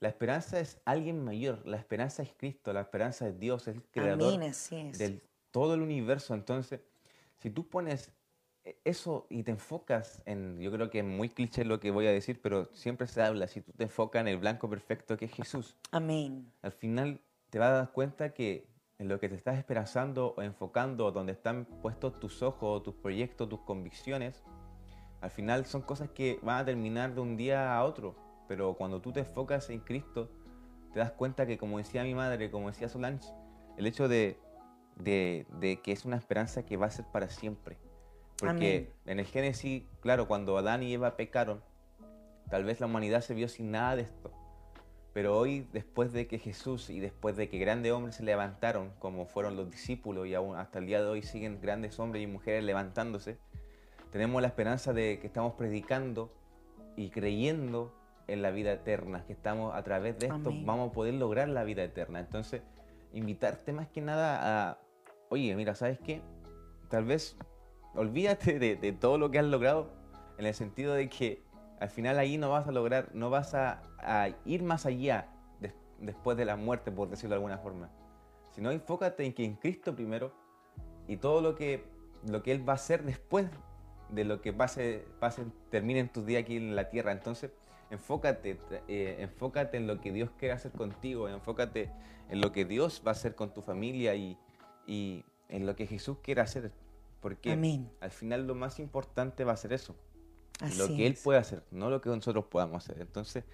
La 0.00 0.08
esperanza 0.08 0.60
es 0.60 0.80
alguien 0.84 1.24
mayor, 1.24 1.66
la 1.66 1.78
esperanza 1.78 2.22
es 2.22 2.32
Cristo, 2.36 2.72
la 2.72 2.82
esperanza 2.82 3.26
es 3.26 3.38
Dios, 3.38 3.66
es 3.68 3.76
el 3.76 3.82
creador 3.84 4.38
de 4.38 5.20
todo 5.50 5.74
el 5.74 5.80
universo. 5.80 6.34
Entonces, 6.34 6.80
si 7.38 7.48
tú 7.48 7.68
pones 7.68 8.12
eso 8.84 9.26
y 9.28 9.42
te 9.42 9.50
enfocas 9.50 10.22
en, 10.24 10.58
yo 10.58 10.72
creo 10.72 10.90
que 10.90 11.00
es 11.00 11.04
muy 11.04 11.28
cliché 11.28 11.64
lo 11.64 11.80
que 11.80 11.90
voy 11.90 12.06
a 12.06 12.12
decir, 12.12 12.40
pero 12.40 12.66
siempre 12.74 13.06
se 13.06 13.22
habla, 13.22 13.46
si 13.46 13.60
tú 13.60 13.72
te 13.72 13.84
enfocas 13.84 14.20
en 14.20 14.28
el 14.28 14.38
blanco 14.38 14.68
perfecto 14.68 15.16
que 15.16 15.26
es 15.26 15.32
Jesús. 15.32 15.76
Amén. 15.90 16.50
Al 16.62 16.72
final 16.72 17.20
te 17.50 17.58
vas 17.58 17.68
a 17.70 17.74
dar 17.74 17.92
cuenta 17.92 18.32
que 18.32 18.66
en 18.98 19.08
lo 19.08 19.20
que 19.20 19.28
te 19.28 19.34
estás 19.34 19.58
esperanzando 19.58 20.34
o 20.36 20.42
enfocando, 20.42 21.10
donde 21.12 21.32
están 21.32 21.66
puestos 21.82 22.18
tus 22.20 22.42
ojos, 22.42 22.82
tus 22.82 22.94
proyectos, 22.94 23.48
tus 23.48 23.60
convicciones, 23.60 24.42
al 25.20 25.30
final 25.30 25.66
son 25.66 25.82
cosas 25.82 26.10
que 26.10 26.38
van 26.42 26.58
a 26.60 26.64
terminar 26.64 27.14
de 27.14 27.20
un 27.20 27.36
día 27.36 27.76
a 27.76 27.84
otro. 27.84 28.14
Pero 28.46 28.74
cuando 28.74 29.00
tú 29.00 29.12
te 29.12 29.20
enfocas 29.20 29.68
en 29.70 29.80
Cristo, 29.80 30.30
te 30.92 31.00
das 31.00 31.12
cuenta 31.12 31.46
que, 31.46 31.58
como 31.58 31.78
decía 31.78 32.04
mi 32.04 32.14
madre, 32.14 32.50
como 32.50 32.68
decía 32.68 32.88
Solange, 32.88 33.28
el 33.76 33.86
hecho 33.86 34.06
de, 34.06 34.38
de, 34.96 35.46
de 35.58 35.80
que 35.80 35.92
es 35.92 36.04
una 36.04 36.16
esperanza 36.16 36.64
que 36.64 36.76
va 36.76 36.86
a 36.86 36.90
ser 36.90 37.06
para 37.06 37.28
siempre 37.28 37.78
porque 38.38 38.92
en 39.06 39.18
el 39.18 39.26
Génesis, 39.26 39.84
claro, 40.00 40.26
cuando 40.26 40.56
Adán 40.58 40.82
y 40.82 40.92
Eva 40.92 41.16
pecaron, 41.16 41.62
tal 42.50 42.64
vez 42.64 42.80
la 42.80 42.86
humanidad 42.86 43.20
se 43.20 43.34
vio 43.34 43.48
sin 43.48 43.70
nada 43.70 43.96
de 43.96 44.02
esto. 44.02 44.30
Pero 45.12 45.38
hoy, 45.38 45.68
después 45.72 46.12
de 46.12 46.26
que 46.26 46.40
Jesús 46.40 46.90
y 46.90 46.98
después 46.98 47.36
de 47.36 47.48
que 47.48 47.58
grandes 47.58 47.92
hombres 47.92 48.16
se 48.16 48.24
levantaron, 48.24 48.90
como 48.98 49.26
fueron 49.26 49.56
los 49.56 49.70
discípulos 49.70 50.26
y 50.26 50.34
aún 50.34 50.56
hasta 50.56 50.80
el 50.80 50.86
día 50.86 51.00
de 51.00 51.06
hoy 51.06 51.22
siguen 51.22 51.60
grandes 51.60 52.00
hombres 52.00 52.24
y 52.24 52.26
mujeres 52.26 52.64
levantándose, 52.64 53.38
tenemos 54.10 54.42
la 54.42 54.48
esperanza 54.48 54.92
de 54.92 55.20
que 55.20 55.26
estamos 55.28 55.54
predicando 55.54 56.32
y 56.96 57.10
creyendo 57.10 57.94
en 58.26 58.42
la 58.42 58.50
vida 58.50 58.72
eterna, 58.72 59.24
que 59.26 59.32
estamos 59.32 59.74
a 59.74 59.82
través 59.84 60.18
de 60.18 60.26
esto 60.26 60.52
vamos 60.64 60.90
a 60.90 60.92
poder 60.92 61.14
lograr 61.14 61.48
la 61.48 61.62
vida 61.62 61.84
eterna. 61.84 62.20
Entonces, 62.20 62.62
invitarte 63.12 63.72
más 63.72 63.88
que 63.88 64.00
nada 64.00 64.70
a, 64.70 64.78
oye, 65.28 65.54
mira, 65.54 65.74
¿sabes 65.74 65.98
qué? 66.00 66.22
Tal 66.88 67.04
vez 67.04 67.36
olvídate 67.94 68.58
de, 68.58 68.92
todo 68.92 69.18
lo 69.18 69.30
que 69.30 69.38
has 69.38 69.44
logrado 69.44 69.90
en 70.38 70.46
el 70.46 70.54
sentido 70.54 70.94
de 70.94 71.08
que 71.08 71.42
al 71.80 71.88
final 71.88 72.18
ahí 72.18 72.38
no 72.38 72.50
vas 72.50 72.66
a 72.66 72.72
lograr, 72.72 73.10
no 73.14 73.30
vas 73.30 73.54
a, 73.54 73.82
ir 74.44 74.62
más 74.62 74.86
allá 74.86 75.28
después 75.98 76.36
de 76.36 76.44
la 76.44 76.56
muerte, 76.56 76.90
por 76.92 77.08
decirlo 77.08 77.30
de 77.30 77.36
alguna 77.36 77.58
forma. 77.58 77.90
Sino 78.52 78.70
enfócate 78.70 79.24
en 79.24 79.32
que 79.32 79.44
en 79.44 79.54
Cristo 79.54 79.94
primero 79.94 80.32
y 81.08 81.16
todo 81.16 81.40
lo 81.40 81.54
que, 81.54 81.84
lo 82.26 82.42
que 82.42 82.52
Él 82.52 82.68
va 82.68 82.74
a 82.74 82.76
hacer 82.76 83.02
después 83.04 83.46
de 84.10 84.24
lo 84.24 84.40
que 84.40 84.52
pase, 84.52 85.04
pase 85.18 85.44
termine 85.70 86.00
en 86.00 86.08
tus 86.08 86.26
días 86.26 86.42
aquí 86.42 86.56
en 86.56 86.76
la 86.76 86.90
tierra. 86.90 87.12
Entonces, 87.12 87.50
enfócate, 87.90 88.58
eh, 88.88 89.16
enfócate 89.20 89.76
en 89.76 89.86
lo 89.86 90.00
que 90.00 90.12
Dios 90.12 90.30
quiere 90.38 90.54
hacer 90.54 90.72
contigo, 90.72 91.28
enfócate 91.28 91.90
en 92.28 92.40
lo 92.40 92.52
que 92.52 92.64
Dios 92.64 93.02
va 93.06 93.10
a 93.10 93.12
hacer 93.12 93.34
con 93.34 93.52
tu 93.52 93.62
familia 93.62 94.14
y, 94.14 94.38
y 94.86 95.24
en 95.48 95.66
lo 95.66 95.74
que 95.74 95.86
Jesús 95.86 96.18
quiere 96.22 96.40
hacer 96.40 96.70
porque 97.24 97.88
al 98.00 98.10
final 98.10 98.46
lo 98.46 98.54
más 98.54 98.78
importante 98.78 99.44
va 99.44 99.54
a 99.54 99.56
ser 99.56 99.72
eso. 99.72 99.96
lo 100.76 100.88
que 100.88 101.06
Él 101.06 101.16
puede 101.24 101.38
hacer, 101.38 101.62
no 101.70 101.88
lo 101.88 102.02
que 102.02 102.10
nosotros 102.10 102.44
podamos 102.50 102.84
hacer. 102.84 103.00
Entonces, 103.00 103.44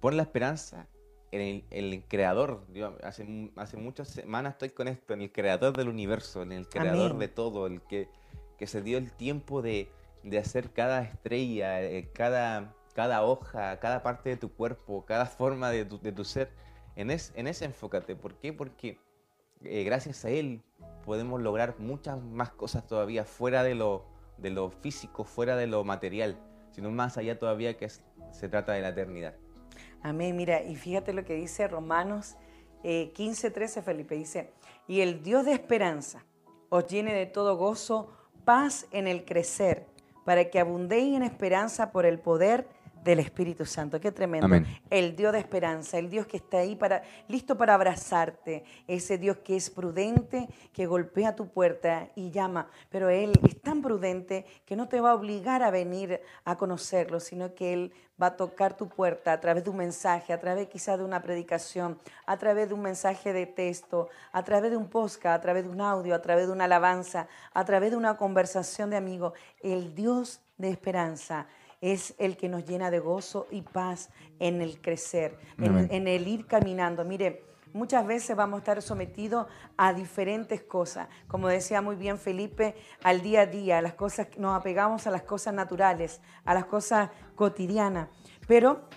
pon 0.00 0.16
la 0.16 0.22
esperanza 0.22 0.88
en 1.30 1.66
el, 1.68 2.04
creador. 2.08 2.66
hace, 3.02 3.52
hace 3.56 3.76
muchas 3.76 4.08
semanas 4.08 4.54
estoy 4.54 4.70
con 4.70 4.88
esto, 4.88 5.12
en 5.12 5.20
el 5.20 5.30
creador 5.30 5.76
del 5.76 5.90
universo, 5.90 6.40
en 6.40 6.52
el 6.52 6.66
creador 6.70 7.18
de 7.18 7.28
todo, 7.28 7.66
el 7.66 7.82
que, 7.82 8.08
que 8.56 8.66
se 8.66 8.80
dio 8.80 8.96
el 8.96 9.12
tiempo 9.12 9.60
de, 9.60 9.90
hacer 10.40 10.72
cada 10.72 11.02
estrella, 11.02 11.82
eh, 11.82 12.08
cada, 12.14 12.74
cada 12.94 13.24
hoja, 13.24 13.78
cada 13.78 14.02
parte 14.02 14.30
de 14.30 14.36
tu 14.38 14.50
cuerpo, 14.54 15.04
cada 15.04 15.26
forma 15.26 15.68
de 15.68 15.84
tu, 15.84 16.00
de 16.00 16.12
tu 16.12 16.24
ser. 16.24 16.50
En, 16.94 17.10
en 17.10 17.46
ese 17.46 17.66
enfócate. 17.66 18.16
¿Por 18.16 18.36
qué? 18.36 18.54
Porque 18.54 18.98
eh, 19.70 19.84
gracias 19.84 20.24
a 20.24 20.30
Él 20.30 20.62
podemos 21.04 21.40
lograr 21.40 21.76
muchas 21.78 22.20
más 22.22 22.50
cosas 22.50 22.86
todavía 22.86 23.24
fuera 23.24 23.62
de 23.62 23.74
lo, 23.74 24.04
de 24.38 24.50
lo 24.50 24.70
físico, 24.70 25.24
fuera 25.24 25.56
de 25.56 25.66
lo 25.66 25.84
material, 25.84 26.36
sino 26.72 26.90
más 26.90 27.16
allá 27.16 27.38
todavía 27.38 27.76
que 27.76 27.88
se 27.88 28.48
trata 28.48 28.72
de 28.72 28.82
la 28.82 28.88
eternidad. 28.88 29.34
Amén, 30.02 30.36
mira, 30.36 30.62
y 30.62 30.76
fíjate 30.76 31.12
lo 31.12 31.24
que 31.24 31.34
dice 31.34 31.68
Romanos 31.68 32.36
eh, 32.82 33.12
15, 33.14 33.50
13, 33.50 33.82
Felipe, 33.82 34.14
dice, 34.14 34.52
y 34.86 35.00
el 35.00 35.22
Dios 35.22 35.44
de 35.44 35.52
esperanza 35.52 36.24
os 36.68 36.86
llene 36.86 37.14
de 37.14 37.26
todo 37.26 37.56
gozo, 37.56 38.12
paz 38.44 38.86
en 38.90 39.08
el 39.08 39.24
crecer, 39.24 39.86
para 40.24 40.50
que 40.50 40.60
abundéis 40.60 41.16
en 41.16 41.22
esperanza 41.22 41.92
por 41.92 42.04
el 42.06 42.18
poder 42.18 42.68
del 43.06 43.20
Espíritu 43.20 43.64
Santo. 43.64 44.00
Qué 44.00 44.10
tremendo. 44.10 44.46
Amén. 44.46 44.66
El 44.90 45.14
Dios 45.14 45.32
de 45.32 45.38
esperanza, 45.38 45.96
el 45.96 46.10
Dios 46.10 46.26
que 46.26 46.36
está 46.36 46.58
ahí 46.58 46.74
para 46.74 47.02
listo 47.28 47.56
para 47.56 47.74
abrazarte, 47.74 48.64
ese 48.88 49.16
Dios 49.16 49.38
que 49.38 49.56
es 49.56 49.70
prudente, 49.70 50.48
que 50.72 50.86
golpea 50.86 51.36
tu 51.36 51.48
puerta 51.48 52.10
y 52.16 52.30
llama, 52.30 52.68
pero 52.90 53.08
él 53.08 53.32
es 53.44 53.60
tan 53.62 53.80
prudente 53.80 54.44
que 54.66 54.76
no 54.76 54.88
te 54.88 55.00
va 55.00 55.12
a 55.12 55.14
obligar 55.14 55.62
a 55.62 55.70
venir 55.70 56.20
a 56.44 56.56
conocerlo, 56.56 57.20
sino 57.20 57.54
que 57.54 57.72
él 57.72 57.92
va 58.20 58.28
a 58.28 58.36
tocar 58.36 58.76
tu 58.76 58.88
puerta 58.88 59.32
a 59.32 59.40
través 59.40 59.62
de 59.62 59.70
un 59.70 59.76
mensaje, 59.76 60.32
a 60.32 60.40
través 60.40 60.68
quizás 60.68 60.98
de 60.98 61.04
una 61.04 61.22
predicación, 61.22 61.98
a 62.26 62.36
través 62.38 62.68
de 62.68 62.74
un 62.74 62.82
mensaje 62.82 63.32
de 63.32 63.46
texto, 63.46 64.08
a 64.32 64.42
través 64.42 64.70
de 64.70 64.76
un 64.76 64.88
podcast, 64.88 65.38
a 65.38 65.40
través 65.40 65.64
de 65.64 65.70
un 65.70 65.80
audio, 65.80 66.14
a 66.14 66.22
través 66.22 66.46
de 66.46 66.52
una 66.52 66.64
alabanza, 66.64 67.28
a 67.54 67.64
través 67.64 67.92
de 67.92 67.96
una 67.96 68.16
conversación 68.16 68.90
de 68.90 68.96
amigos. 68.96 69.32
El 69.60 69.94
Dios 69.94 70.40
de 70.56 70.70
esperanza 70.70 71.46
es 71.80 72.14
el 72.18 72.36
que 72.36 72.48
nos 72.48 72.64
llena 72.64 72.90
de 72.90 72.98
gozo 72.98 73.46
y 73.50 73.62
paz 73.62 74.10
en 74.38 74.60
el 74.60 74.80
crecer, 74.80 75.38
en, 75.58 76.08
el 76.08 76.26
ir 76.26 76.46
caminando. 76.46 77.04
Mire, 77.04 77.44
muchas 77.72 78.06
veces 78.06 78.36
vamos 78.36 78.56
a 78.56 78.58
estar 78.58 78.82
sometidos 78.82 79.46
a 79.76 79.92
diferentes 79.92 80.62
cosas. 80.62 81.08
Como 81.28 81.48
decía 81.48 81.82
muy 81.82 81.96
bien 81.96 82.18
Felipe, 82.18 82.74
al 83.02 83.20
día 83.20 83.42
a 83.42 83.46
día, 83.46 83.82
las 83.82 83.94
cosas, 83.94 84.28
nos 84.38 84.58
apegamos 84.58 85.06
a 85.06 85.10
las 85.10 85.22
cosas 85.22 85.54
naturales, 85.54 86.20
a 86.44 86.54
las 86.54 86.66
cosas 86.66 87.10
cotidianas. 87.34 88.08
Pero, 88.48 88.88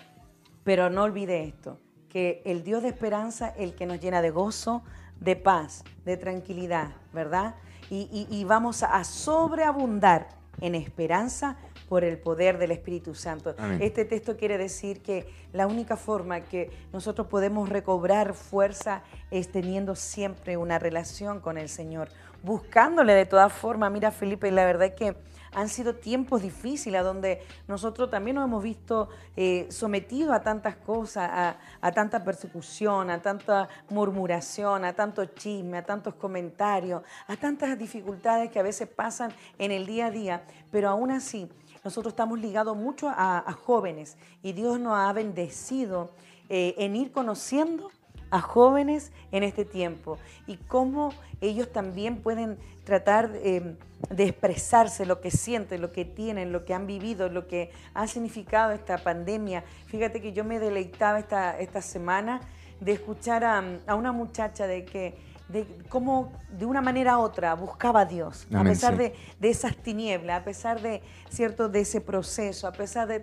pero 0.64 0.90
no 0.90 1.02
olvide 1.02 1.44
esto, 1.44 1.78
que 2.08 2.42
el 2.44 2.64
Dios 2.64 2.82
de 2.82 2.88
esperanza, 2.88 3.50
el 3.56 3.74
que 3.74 3.86
nos 3.86 4.00
llena 4.00 4.22
de 4.22 4.30
gozo, 4.30 4.82
de 5.20 5.36
paz, 5.36 5.84
de 6.04 6.16
tranquilidad, 6.16 6.92
¿verdad? 7.12 7.56
Y, 7.90 8.26
y 8.30 8.44
vamos 8.44 8.82
a 8.84 9.02
sobreabundar 9.04 10.28
en 10.60 10.74
esperanza 10.74 11.56
por 11.90 12.04
el 12.04 12.18
poder 12.18 12.56
del 12.58 12.70
Espíritu 12.70 13.16
Santo. 13.16 13.52
Este 13.80 14.04
texto 14.04 14.36
quiere 14.36 14.56
decir 14.58 15.02
que 15.02 15.26
la 15.52 15.66
única 15.66 15.96
forma 15.96 16.40
que 16.42 16.70
nosotros 16.92 17.26
podemos 17.26 17.68
recobrar 17.68 18.34
fuerza 18.34 19.02
es 19.32 19.50
teniendo 19.50 19.96
siempre 19.96 20.56
una 20.56 20.78
relación 20.78 21.40
con 21.40 21.58
el 21.58 21.68
Señor, 21.68 22.08
buscándole 22.44 23.12
de 23.14 23.26
todas 23.26 23.52
formas. 23.52 23.90
Mira, 23.90 24.12
Felipe, 24.12 24.52
la 24.52 24.64
verdad 24.66 24.86
es 24.86 24.94
que 24.94 25.16
han 25.52 25.68
sido 25.68 25.94
tiempos 25.94 26.42
difíciles 26.42 27.02
donde 27.02 27.42
nosotros 27.66 28.10
también 28.10 28.36
nos 28.36 28.44
hemos 28.44 28.62
visto 28.62 29.08
eh, 29.36 29.66
sometidos 29.70 30.34
a 30.34 30.42
tantas 30.42 30.76
cosas, 30.76 31.28
a, 31.32 31.56
a, 31.80 31.92
tanta 31.92 32.24
persecución, 32.24 33.10
a 33.10 33.20
tanta 33.20 33.68
murmuración, 33.88 34.84
a 34.84 34.92
tanto 34.92 35.24
chisme, 35.24 35.78
a 35.78 35.84
tantos 35.84 36.14
comentarios, 36.14 37.02
a 37.26 37.36
tantas 37.36 37.78
dificultades 37.78 38.50
que 38.50 38.58
a 38.58 38.62
veces 38.62 38.88
pasan 38.88 39.32
en 39.58 39.72
el 39.72 39.86
día 39.86 40.06
a 40.06 40.10
día, 40.10 40.42
pero 40.70 40.88
aún 40.88 41.10
así 41.10 41.48
nosotros 41.82 42.12
estamos 42.12 42.38
ligados 42.38 42.76
mucho 42.76 43.08
a, 43.08 43.52
jóvenes 43.64 44.16
y 44.42 44.52
Dios 44.52 44.78
nos 44.78 44.94
ha 44.94 45.12
bendecido 45.12 46.10
eh, 46.48 46.74
en 46.78 46.94
ir 46.96 47.10
conociendo 47.12 47.90
a 48.30 48.40
jóvenes 48.40 49.12
en 49.32 49.42
este 49.42 49.64
tiempo 49.64 50.18
y 50.46 50.56
cómo 50.56 51.12
ellos 51.40 51.72
también 51.72 52.16
pueden 52.16 52.58
tratar 52.84 53.30
em, 53.42 53.76
de 54.08 54.24
expresarse 54.24 55.06
lo 55.06 55.20
que 55.20 55.30
sienten, 55.30 55.80
lo 55.80 55.92
que 55.92 56.04
tienen, 56.04 56.52
lo 56.52 56.64
que 56.64 56.74
han 56.74 56.86
vivido, 56.86 57.28
lo 57.28 57.46
que 57.46 57.70
ha 57.94 58.06
significado 58.06 58.72
esta 58.72 58.98
pandemia. 58.98 59.64
Fíjate 59.86 60.20
que 60.20 60.32
yo 60.32 60.44
me 60.44 60.58
deleitaba 60.58 61.18
esta, 61.18 61.58
esta 61.58 61.82
semana 61.82 62.40
de 62.80 62.92
escuchar 62.92 63.44
a, 63.44 63.62
a 63.86 63.94
una 63.94 64.12
muchacha 64.12 64.66
de 64.66 64.84
que 64.84 65.30
de 65.52 65.66
cómo 65.88 66.32
de 66.48 66.64
una 66.64 66.80
manera 66.80 67.18
u 67.18 67.22
otra 67.22 67.54
buscaba 67.54 68.00
a 68.00 68.04
Dios, 68.04 68.46
a 68.54 68.62
pesar 68.62 68.96
de, 68.96 69.14
esas 69.40 69.76
tinieblas, 69.76 70.40
a 70.40 70.44
pesar 70.44 70.80
de, 70.80 71.02
¿cierto? 71.28 71.68
de 71.68 71.80
ese 71.80 72.00
proceso, 72.00 72.68
a 72.68 72.72
pesar 72.72 73.08
de, 73.08 73.22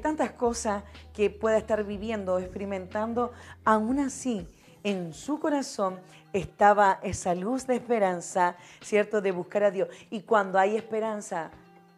tantas 0.00 0.32
cosas 0.32 0.84
que 1.12 1.30
pueda 1.30 1.58
estar 1.58 1.84
viviendo, 1.84 2.38
experimentando, 2.38 3.32
aún 3.64 3.98
así 3.98 4.46
en 4.82 5.14
su 5.14 5.40
corazón 5.40 5.98
estaba 6.32 7.00
esa 7.02 7.34
luz 7.34 7.66
de 7.66 7.76
esperanza, 7.76 8.56
¿cierto? 8.80 9.20
De 9.20 9.32
buscar 9.32 9.64
a 9.64 9.70
Dios. 9.70 9.88
Y 10.10 10.22
cuando 10.22 10.58
hay 10.58 10.76
esperanza, 10.76 11.50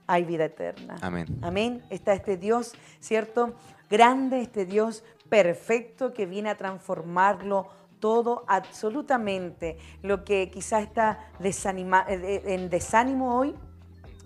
hay 0.07 0.25
vida 0.25 0.45
eterna. 0.45 0.97
Amén. 1.01 1.27
Amén. 1.43 1.83
Está 1.91 2.13
este 2.13 2.37
Dios, 2.37 2.75
¿cierto? 3.01 3.55
Grande, 3.91 4.41
este 4.41 4.65
Dios 4.65 5.05
perfecto 5.29 6.13
que 6.13 6.27
viene 6.27 6.51
a 6.51 6.57
transformarlo 6.57 7.69
todo, 7.99 8.45
absolutamente. 8.47 9.79
Lo 10.03 10.25
que 10.25 10.51
quizás 10.51 10.85
está 10.85 11.31
eh, 11.41 12.43
en 12.47 12.71
desánimo 12.71 13.37
hoy, 13.37 13.55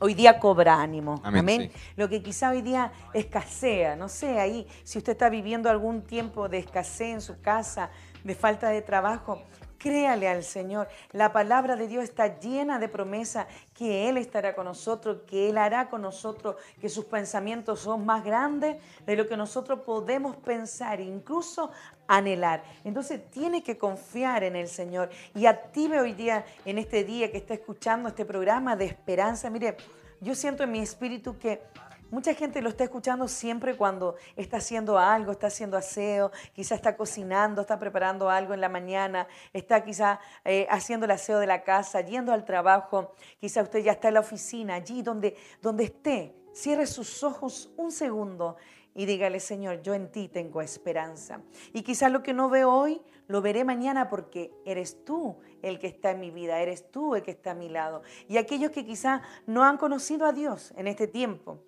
hoy 0.00 0.14
día 0.14 0.40
cobra 0.40 0.80
ánimo. 0.80 1.20
Amén. 1.22 1.70
Lo 1.96 2.08
que 2.08 2.22
quizá 2.22 2.50
hoy 2.50 2.62
día 2.62 2.92
escasea, 3.14 3.94
no 3.96 4.08
sé, 4.08 4.40
ahí, 4.40 4.66
si 4.82 4.98
usted 4.98 5.12
está 5.12 5.28
viviendo 5.28 5.70
algún 5.70 6.02
tiempo 6.02 6.48
de 6.48 6.58
escasez 6.58 7.14
en 7.14 7.20
su 7.20 7.40
casa, 7.40 7.90
de 8.24 8.34
falta 8.34 8.68
de 8.68 8.82
trabajo, 8.82 9.42
Créale 9.80 10.28
al 10.28 10.44
Señor. 10.44 10.88
La 11.12 11.32
palabra 11.32 11.74
de 11.74 11.88
Dios 11.88 12.04
está 12.04 12.38
llena 12.38 12.78
de 12.78 12.86
promesa 12.86 13.46
que 13.72 14.10
Él 14.10 14.18
estará 14.18 14.54
con 14.54 14.66
nosotros, 14.66 15.22
que 15.26 15.48
Él 15.48 15.56
hará 15.56 15.88
con 15.88 16.02
nosotros, 16.02 16.56
que 16.82 16.90
sus 16.90 17.06
pensamientos 17.06 17.80
son 17.80 18.04
más 18.04 18.22
grandes 18.22 18.76
de 19.06 19.16
lo 19.16 19.26
que 19.26 19.38
nosotros 19.38 19.80
podemos 19.80 20.36
pensar, 20.36 21.00
incluso 21.00 21.70
anhelar. 22.06 22.62
Entonces 22.84 23.22
tiene 23.30 23.62
que 23.62 23.78
confiar 23.78 24.44
en 24.44 24.54
el 24.54 24.68
Señor 24.68 25.08
y 25.34 25.46
active 25.46 25.98
hoy 25.98 26.12
día, 26.12 26.44
en 26.66 26.76
este 26.76 27.02
día 27.02 27.30
que 27.30 27.38
está 27.38 27.54
escuchando 27.54 28.10
este 28.10 28.26
programa 28.26 28.76
de 28.76 28.84
esperanza. 28.84 29.48
Mire, 29.48 29.78
yo 30.20 30.34
siento 30.34 30.62
en 30.62 30.72
mi 30.72 30.80
espíritu 30.80 31.38
que 31.38 31.62
Mucha 32.10 32.34
gente 32.34 32.60
lo 32.60 32.70
está 32.70 32.82
escuchando 32.82 33.28
siempre 33.28 33.76
cuando 33.76 34.16
está 34.34 34.56
haciendo 34.56 34.98
algo, 34.98 35.30
está 35.30 35.46
haciendo 35.46 35.76
aseo, 35.76 36.32
quizá 36.52 36.74
está 36.74 36.96
cocinando, 36.96 37.60
está 37.60 37.78
preparando 37.78 38.28
algo 38.28 38.52
en 38.52 38.60
la 38.60 38.68
mañana, 38.68 39.28
está 39.52 39.84
quizá 39.84 40.18
eh, 40.44 40.66
haciendo 40.70 41.06
el 41.06 41.12
aseo 41.12 41.38
de 41.38 41.46
la 41.46 41.62
casa, 41.62 42.00
yendo 42.00 42.32
al 42.32 42.44
trabajo, 42.44 43.12
quizá 43.38 43.62
usted 43.62 43.84
ya 43.84 43.92
está 43.92 44.08
en 44.08 44.14
la 44.14 44.20
oficina, 44.20 44.74
allí 44.74 45.02
donde, 45.02 45.36
donde 45.62 45.84
esté. 45.84 46.34
Cierre 46.52 46.86
sus 46.86 47.22
ojos 47.22 47.70
un 47.76 47.92
segundo 47.92 48.56
y 48.92 49.06
dígale, 49.06 49.38
Señor, 49.38 49.82
yo 49.82 49.94
en 49.94 50.10
ti 50.10 50.28
tengo 50.28 50.60
esperanza. 50.62 51.40
Y 51.72 51.82
quizás 51.82 52.10
lo 52.10 52.24
que 52.24 52.32
no 52.32 52.50
veo 52.50 52.72
hoy, 52.72 53.00
lo 53.28 53.40
veré 53.40 53.62
mañana 53.62 54.08
porque 54.10 54.52
eres 54.64 55.04
tú 55.04 55.36
el 55.62 55.78
que 55.78 55.86
está 55.86 56.10
en 56.10 56.18
mi 56.18 56.32
vida, 56.32 56.58
eres 56.58 56.90
tú 56.90 57.14
el 57.14 57.22
que 57.22 57.30
está 57.30 57.52
a 57.52 57.54
mi 57.54 57.68
lado. 57.68 58.02
Y 58.26 58.36
aquellos 58.36 58.72
que 58.72 58.84
quizás 58.84 59.22
no 59.46 59.62
han 59.62 59.76
conocido 59.76 60.26
a 60.26 60.32
Dios 60.32 60.72
en 60.76 60.88
este 60.88 61.06
tiempo, 61.06 61.62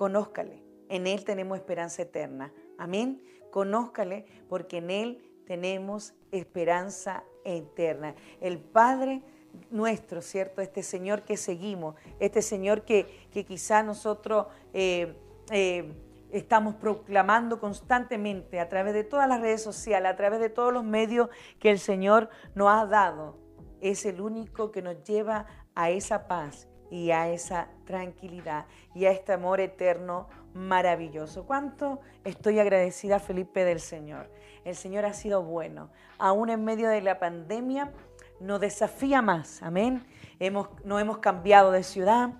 conózcale. 0.00 0.62
En 0.88 1.06
Él 1.06 1.26
tenemos 1.26 1.58
esperanza 1.58 2.00
eterna. 2.00 2.54
Amén. 2.78 3.22
Conózcale 3.50 4.24
porque 4.48 4.78
en 4.78 4.88
Él 4.88 5.42
tenemos 5.46 6.14
esperanza 6.32 7.22
eterna. 7.44 8.14
El 8.40 8.60
Padre 8.60 9.20
nuestro, 9.70 10.22
¿cierto? 10.22 10.62
Este 10.62 10.82
Señor 10.82 11.24
que 11.24 11.36
seguimos, 11.36 11.96
este 12.18 12.40
Señor 12.40 12.86
que, 12.86 13.28
que 13.30 13.44
quizá 13.44 13.82
nosotros 13.82 14.46
eh, 14.72 15.18
eh, 15.50 15.92
estamos 16.32 16.76
proclamando 16.76 17.60
constantemente 17.60 18.58
a 18.58 18.70
través 18.70 18.94
de 18.94 19.04
todas 19.04 19.28
las 19.28 19.42
redes 19.42 19.62
sociales, 19.62 20.10
a 20.10 20.16
través 20.16 20.40
de 20.40 20.48
todos 20.48 20.72
los 20.72 20.82
medios 20.82 21.28
que 21.58 21.70
el 21.70 21.78
Señor 21.78 22.30
nos 22.54 22.70
ha 22.70 22.86
dado, 22.86 23.36
es 23.82 24.06
el 24.06 24.22
único 24.22 24.72
que 24.72 24.80
nos 24.80 25.04
lleva 25.04 25.44
a 25.74 25.90
esa 25.90 26.26
paz 26.26 26.70
y 26.90 27.10
a 27.12 27.28
esa 27.28 27.68
tranquilidad 27.84 28.66
y 28.94 29.06
a 29.06 29.12
este 29.12 29.32
amor 29.32 29.60
eterno 29.60 30.28
maravilloso. 30.54 31.44
¿Cuánto 31.46 32.00
estoy 32.24 32.58
agradecida, 32.58 33.20
Felipe, 33.20 33.64
del 33.64 33.80
Señor? 33.80 34.30
El 34.64 34.74
Señor 34.74 35.04
ha 35.04 35.12
sido 35.12 35.42
bueno. 35.42 35.90
Aún 36.18 36.50
en 36.50 36.64
medio 36.64 36.88
de 36.88 37.00
la 37.00 37.18
pandemia 37.18 37.92
nos 38.40 38.60
desafía 38.60 39.22
más. 39.22 39.62
Amén. 39.62 40.04
Hemos, 40.38 40.68
no 40.84 40.98
hemos 40.98 41.18
cambiado 41.18 41.70
de 41.70 41.82
ciudad. 41.82 42.30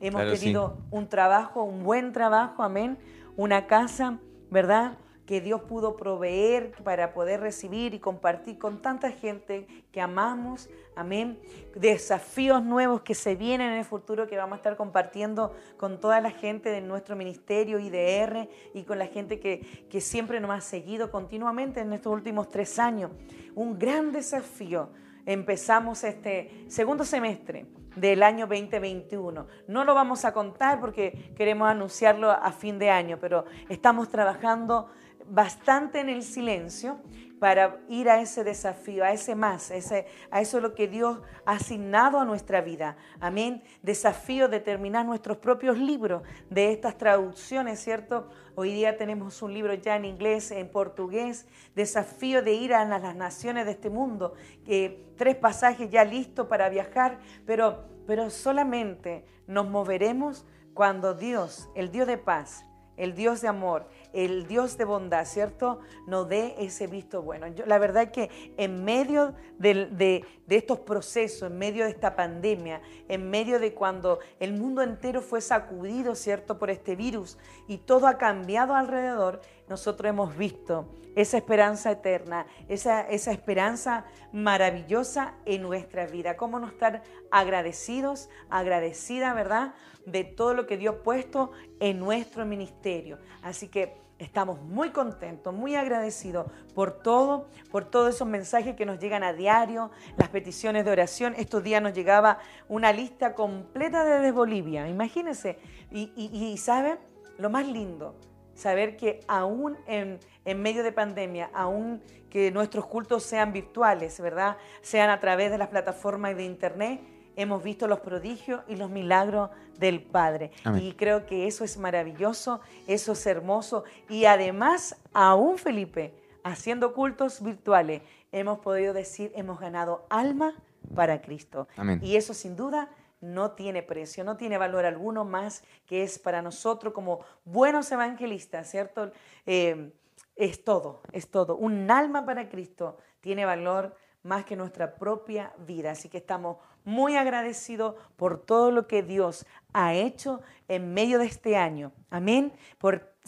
Hemos 0.00 0.22
tenido 0.38 0.78
un 0.90 1.08
trabajo, 1.08 1.62
un 1.62 1.82
buen 1.82 2.12
trabajo. 2.12 2.62
Amén. 2.62 2.98
Una 3.36 3.66
casa, 3.66 4.18
¿verdad? 4.50 4.96
Que 5.28 5.42
Dios 5.42 5.60
pudo 5.60 5.94
proveer 5.94 6.72
para 6.82 7.12
poder 7.12 7.40
recibir 7.40 7.92
y 7.92 7.98
compartir 7.98 8.58
con 8.58 8.80
tanta 8.80 9.10
gente 9.10 9.66
que 9.92 10.00
amamos. 10.00 10.70
Amén. 10.96 11.38
Desafíos 11.74 12.64
nuevos 12.64 13.02
que 13.02 13.14
se 13.14 13.36
vienen 13.36 13.72
en 13.72 13.78
el 13.80 13.84
futuro 13.84 14.26
que 14.26 14.38
vamos 14.38 14.54
a 14.54 14.56
estar 14.56 14.78
compartiendo 14.78 15.54
con 15.76 16.00
toda 16.00 16.22
la 16.22 16.30
gente 16.30 16.70
de 16.70 16.80
nuestro 16.80 17.14
ministerio 17.14 17.78
IDR 17.78 18.48
y 18.72 18.84
con 18.84 18.98
la 18.98 19.06
gente 19.06 19.38
que, 19.38 19.86
que 19.90 20.00
siempre 20.00 20.40
nos 20.40 20.50
ha 20.50 20.62
seguido 20.62 21.10
continuamente 21.10 21.80
en 21.80 21.92
estos 21.92 22.10
últimos 22.10 22.48
tres 22.48 22.78
años. 22.78 23.10
Un 23.54 23.78
gran 23.78 24.12
desafío. 24.12 24.88
Empezamos 25.26 26.04
este 26.04 26.64
segundo 26.68 27.04
semestre 27.04 27.66
del 27.96 28.22
año 28.22 28.46
2021. 28.46 29.46
No 29.66 29.84
lo 29.84 29.94
vamos 29.94 30.24
a 30.24 30.32
contar 30.32 30.80
porque 30.80 31.34
queremos 31.36 31.68
anunciarlo 31.68 32.30
a 32.30 32.50
fin 32.50 32.78
de 32.78 32.88
año, 32.88 33.18
pero 33.20 33.44
estamos 33.68 34.08
trabajando 34.08 34.88
bastante 35.28 36.00
en 36.00 36.08
el 36.08 36.22
silencio 36.22 36.98
para 37.38 37.78
ir 37.88 38.08
a 38.08 38.20
ese 38.20 38.42
desafío, 38.44 39.04
a 39.04 39.12
ese 39.12 39.34
más, 39.34 39.70
a, 39.70 39.76
ese, 39.76 40.06
a 40.30 40.40
eso 40.40 40.60
lo 40.60 40.74
que 40.74 40.88
Dios 40.88 41.20
ha 41.46 41.52
asignado 41.52 42.18
a 42.18 42.24
nuestra 42.24 42.60
vida. 42.60 42.96
Amén. 43.20 43.62
Desafío 43.82 44.48
de 44.48 44.60
terminar 44.60 45.06
nuestros 45.06 45.38
propios 45.38 45.78
libros 45.78 46.22
de 46.50 46.72
estas 46.72 46.98
traducciones, 46.98 47.80
¿cierto? 47.80 48.28
Hoy 48.56 48.72
día 48.72 48.96
tenemos 48.96 49.40
un 49.42 49.54
libro 49.54 49.74
ya 49.74 49.96
en 49.96 50.04
inglés, 50.04 50.50
en 50.50 50.68
portugués, 50.68 51.46
desafío 51.76 52.42
de 52.42 52.54
ir 52.54 52.74
a 52.74 52.84
las 52.84 53.14
naciones 53.14 53.66
de 53.66 53.72
este 53.72 53.90
mundo, 53.90 54.34
que 54.64 55.06
tres 55.16 55.36
pasajes 55.36 55.90
ya 55.90 56.04
listos 56.04 56.48
para 56.48 56.68
viajar, 56.68 57.18
pero, 57.46 57.84
pero 58.06 58.30
solamente 58.30 59.24
nos 59.46 59.68
moveremos 59.68 60.44
cuando 60.74 61.14
Dios, 61.14 61.68
el 61.74 61.90
Dios 61.90 62.06
de 62.06 62.18
paz, 62.18 62.64
el 62.98 63.14
Dios 63.14 63.40
de 63.40 63.48
amor, 63.48 63.86
el 64.12 64.46
Dios 64.46 64.76
de 64.76 64.84
bondad, 64.84 65.24
¿cierto? 65.24 65.80
Nos 66.06 66.28
dé 66.28 66.54
ese 66.58 66.86
visto 66.86 67.22
bueno. 67.22 67.46
Yo, 67.48 67.64
la 67.64 67.78
verdad 67.78 68.04
es 68.04 68.10
que 68.10 68.30
en 68.56 68.84
medio 68.84 69.34
de, 69.58 69.86
de, 69.86 70.24
estos 70.56 70.80
procesos, 70.80 71.50
en 71.50 71.58
medio 71.58 71.84
de 71.84 71.90
esta 71.90 72.16
pandemia, 72.16 72.82
en 73.08 73.30
medio 73.30 73.58
de 73.58 73.72
cuando 73.72 74.18
el 74.40 74.52
mundo 74.52 74.82
entero 74.82 75.22
fue 75.22 75.40
sacudido, 75.40 76.14
¿cierto?, 76.14 76.58
por 76.58 76.70
este 76.70 76.96
virus 76.96 77.38
y 77.66 77.78
todo 77.78 78.06
ha 78.06 78.18
cambiado 78.18 78.74
alrededor, 78.74 79.40
nosotros 79.68 80.08
hemos 80.08 80.36
visto 80.36 80.88
esa 81.14 81.36
esperanza 81.36 81.90
eterna, 81.90 82.46
esa, 82.68 83.02
esa 83.08 83.32
esperanza 83.32 84.04
maravillosa 84.32 85.34
en 85.44 85.62
nuestra 85.62 86.06
vida. 86.06 86.36
Cómo 86.36 86.58
no 86.58 86.68
estar 86.68 87.02
agradecidos, 87.30 88.28
agradecida, 88.50 89.34
¿verdad? 89.34 89.74
de 90.10 90.24
todo 90.24 90.54
lo 90.54 90.66
que 90.66 90.76
Dios 90.76 90.96
ha 90.96 91.02
puesto 91.02 91.50
en 91.80 91.98
nuestro 91.98 92.44
ministerio. 92.46 93.18
Así 93.42 93.68
que 93.68 93.96
estamos 94.18 94.60
muy 94.60 94.90
contentos, 94.90 95.54
muy 95.54 95.74
agradecidos 95.76 96.50
por 96.74 97.02
todo, 97.02 97.48
por 97.70 97.84
todos 97.84 98.14
esos 98.14 98.26
mensajes 98.26 98.74
que 98.74 98.86
nos 98.86 98.98
llegan 98.98 99.22
a 99.22 99.32
diario, 99.32 99.90
las 100.16 100.28
peticiones 100.28 100.84
de 100.84 100.90
oración. 100.90 101.34
Estos 101.36 101.62
días 101.62 101.82
nos 101.82 101.92
llegaba 101.92 102.38
una 102.68 102.92
lista 102.92 103.34
completa 103.34 104.04
desde 104.04 104.32
Bolivia, 104.32 104.88
imagínense. 104.88 105.58
Y, 105.90 106.12
y, 106.16 106.56
¿saben? 106.58 106.98
Lo 107.38 107.50
más 107.50 107.66
lindo, 107.66 108.16
saber 108.58 108.96
que 108.96 109.20
aún 109.28 109.78
en, 109.86 110.18
en, 110.44 110.60
medio 110.60 110.82
de 110.82 110.90
pandemia, 110.90 111.48
aún 111.54 112.02
que 112.28 112.50
nuestros 112.50 112.86
cultos 112.86 113.22
sean 113.22 113.52
virtuales, 113.52 114.20
¿verdad? 114.20 114.56
Sean 114.82 115.10
a 115.10 115.20
través 115.20 115.52
de 115.52 115.58
las 115.58 115.68
plataformas 115.68 116.36
de 116.36 116.44
internet, 116.44 117.00
hemos 117.36 117.62
visto 117.62 117.86
los 117.86 118.00
prodigios 118.00 118.62
y 118.66 118.74
los 118.74 118.90
milagros 118.90 119.50
del 119.78 120.02
Padre. 120.02 120.50
Y 120.80 120.94
creo 120.94 121.24
que 121.24 121.46
eso 121.46 121.62
es 121.62 121.78
maravilloso, 121.78 122.60
eso 122.88 123.12
es 123.12 123.26
hermoso. 123.26 123.84
Y 124.08 124.24
además, 124.24 124.96
aún 125.12 125.56
Felipe, 125.56 126.12
haciendo 126.42 126.94
cultos 126.94 127.40
virtuales, 127.40 128.02
hemos 128.32 128.58
podido 128.58 128.92
decir, 128.92 129.30
hemos 129.36 129.60
ganado 129.60 130.04
alma 130.10 130.56
para 130.96 131.22
Cristo. 131.22 131.68
Y 132.02 132.16
eso 132.16 132.34
sin 132.34 132.56
duda 132.56 132.88
no 133.20 133.52
tiene 133.52 133.82
precio, 133.82 134.24
no 134.24 134.36
tiene 134.36 134.58
valor 134.58 134.84
alguno 134.84 135.24
más 135.24 135.62
que 135.86 136.02
es 136.02 136.18
para 136.18 136.42
nosotros 136.42 136.92
como 136.92 137.20
buenos 137.44 137.90
evangelistas, 137.90 138.70
¿cierto? 138.70 139.12
Eh, 139.46 139.92
es 140.36 140.64
todo, 140.64 141.02
es 141.12 141.30
todo. 141.30 141.56
Un 141.56 141.90
alma 141.90 142.24
para 142.24 142.48
Cristo 142.48 142.98
tiene 143.20 143.44
valor 143.44 143.96
más 144.22 144.44
que 144.44 144.56
nuestra 144.56 144.94
propia 144.94 145.52
vida. 145.58 145.92
Así 145.92 146.08
que 146.08 146.18
estamos 146.18 146.58
muy 146.84 147.16
agradecidos 147.16 147.96
por 148.16 148.44
todo 148.44 148.70
lo 148.70 148.86
que 148.86 149.02
Dios 149.02 149.46
ha 149.72 149.94
hecho 149.94 150.40
en 150.68 150.94
medio 150.94 151.18
de 151.18 151.26
este 151.26 151.56
año. 151.56 151.92
Amén. 152.10 152.52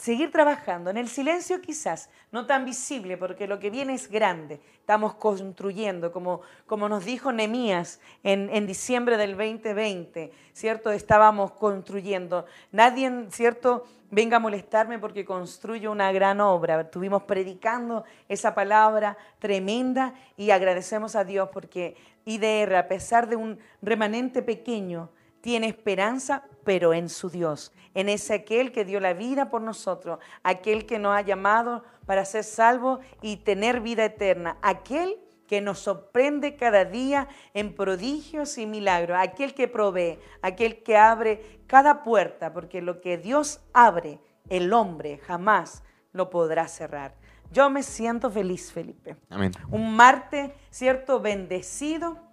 Seguir 0.01 0.31
trabajando 0.33 0.91
en 0.91 0.97
el 0.97 1.09
silencio 1.09 1.61
quizás, 1.61 2.09
no 2.33 2.47
tan 2.47 2.65
visible, 2.65 3.17
porque 3.17 3.47
lo 3.47 3.59
que 3.59 3.71
viene 3.71 3.95
es 3.95 4.11
grande. 4.11 4.61
Estamos 4.75 5.15
construyendo, 5.15 6.11
como, 6.11 6.41
como 6.67 6.89
nos 6.89 7.05
dijo 7.05 7.33
Nemías 7.33 8.01
en, 8.23 8.49
en 8.51 8.67
diciembre 8.67 9.17
del 9.17 9.37
2020, 9.37 10.33
¿cierto? 10.53 10.91
Estábamos 10.91 11.53
construyendo. 11.53 12.47
Nadie, 12.73 13.27
¿cierto? 13.31 13.85
venga 14.11 14.39
a 14.39 14.41
molestarme 14.41 14.99
porque 14.99 15.25
construyo 15.25 15.93
una 15.93 16.11
gran 16.13 16.41
obra. 16.41 16.81
Estuvimos 16.81 17.23
predicando 17.25 18.05
esa 18.29 18.55
palabra 18.55 19.17
tremenda 19.39 20.15
y 20.37 20.51
agradecemos 20.51 21.15
a 21.15 21.25
Dios 21.25 21.49
porque 21.53 21.97
IDR, 22.25 22.75
a 22.77 22.89
pesar 22.89 23.29
de 23.29 23.37
un 23.37 23.59
remanente 23.83 24.43
pequeño, 24.43 25.11
tiene 25.41 25.69
esperanza, 25.69 26.45
pero 26.65 26.93
en 26.93 27.09
su 27.09 27.31
Dios, 27.31 27.73
en 27.95 28.09
ese 28.09 28.35
aquel 28.35 28.73
que 28.73 28.85
dio 28.85 29.01
la 29.01 29.15
vida 29.15 29.51
por 29.51 29.63
nosotros, 29.63 30.19
aquel 30.43 30.87
que 30.87 30.99
nos 30.99 31.17
ha 31.17 31.23
llamado 31.23 31.85
para 32.07 32.25
ser 32.25 32.45
salvos 32.45 33.01
y 33.23 33.39
tener 33.39 33.81
vida 33.81 34.05
eterna, 34.05 34.59
aquel 34.63 35.19
que 35.47 35.61
nos 35.61 35.81
sorprende 35.81 36.55
cada 36.55 36.85
día 36.85 37.27
en 37.55 37.75
prodigios 37.75 38.57
y 38.57 38.67
milagros, 38.67 39.19
aquel 39.21 39.55
que 39.55 39.67
provee, 39.67 40.19
aquel 40.43 40.83
que 40.85 40.97
abre 40.97 41.63
cada 41.67 42.05
puerta, 42.05 42.53
porque 42.53 42.81
lo 42.81 43.01
que 43.01 43.19
Dios 43.19 43.61
abre, 43.73 44.21
el 44.49 44.73
hombre 44.73 45.19
jamás 45.19 45.83
lo 46.13 46.31
podrá 46.31 46.69
cerrar. 46.69 47.17
Yo 47.51 47.69
me 47.69 47.83
siento 47.83 48.31
feliz, 48.31 48.71
Felipe. 48.71 49.17
Amén. 49.29 49.51
Un 49.71 49.97
martes, 49.97 50.53
¿cierto? 50.71 51.19
Bendecido. 51.19 52.30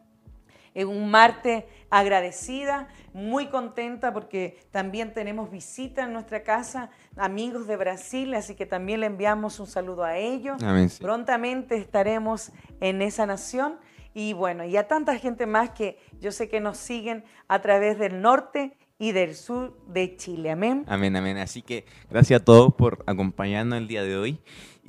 Un 0.86 1.10
martes 1.10 1.64
agradecida, 1.90 2.88
muy 3.14 3.48
contenta 3.48 4.14
porque 4.14 4.60
también 4.72 5.14
tenemos 5.14 5.50
visita 5.50 6.04
en 6.04 6.14
nuestra 6.14 6.44
casa, 6.44 6.90
amigos 7.16 7.68
de 7.68 7.78
Brasil, 7.78 8.34
así 8.34 8.56
que 8.56 8.66
también 8.66 9.00
le 9.00 9.08
enviamos 9.08 9.60
un 9.60 9.68
saludo 9.68 10.04
a 10.04 10.18
ellos. 10.18 10.62
Amén, 10.62 10.90
Prontamente 11.00 11.78
estaremos 11.78 12.52
en 12.80 13.02
esa 13.02 13.26
nación 13.26 13.80
y 14.14 14.34
bueno, 14.34 14.66
y 14.66 14.76
a 14.78 14.88
tanta 14.88 15.18
gente 15.18 15.46
más 15.46 15.70
que 15.72 16.00
yo 16.20 16.32
sé 16.32 16.50
que 16.50 16.60
nos 16.60 16.78
siguen 16.78 17.24
a 17.48 17.62
través 17.62 18.00
del 18.00 18.22
norte 18.22 18.76
y 19.00 19.12
del 19.12 19.36
sur 19.36 19.78
de 19.88 20.16
Chile. 20.18 20.52
Amén. 20.52 20.84
Amén, 20.88 21.16
amén. 21.16 21.38
Así 21.38 21.62
que 21.62 21.86
gracias 22.10 22.42
a 22.42 22.44
todos 22.44 22.74
por 22.74 23.04
acompañarnos 23.06 23.78
el 23.78 23.88
día 23.88 24.04
de 24.04 24.18
hoy. 24.18 24.40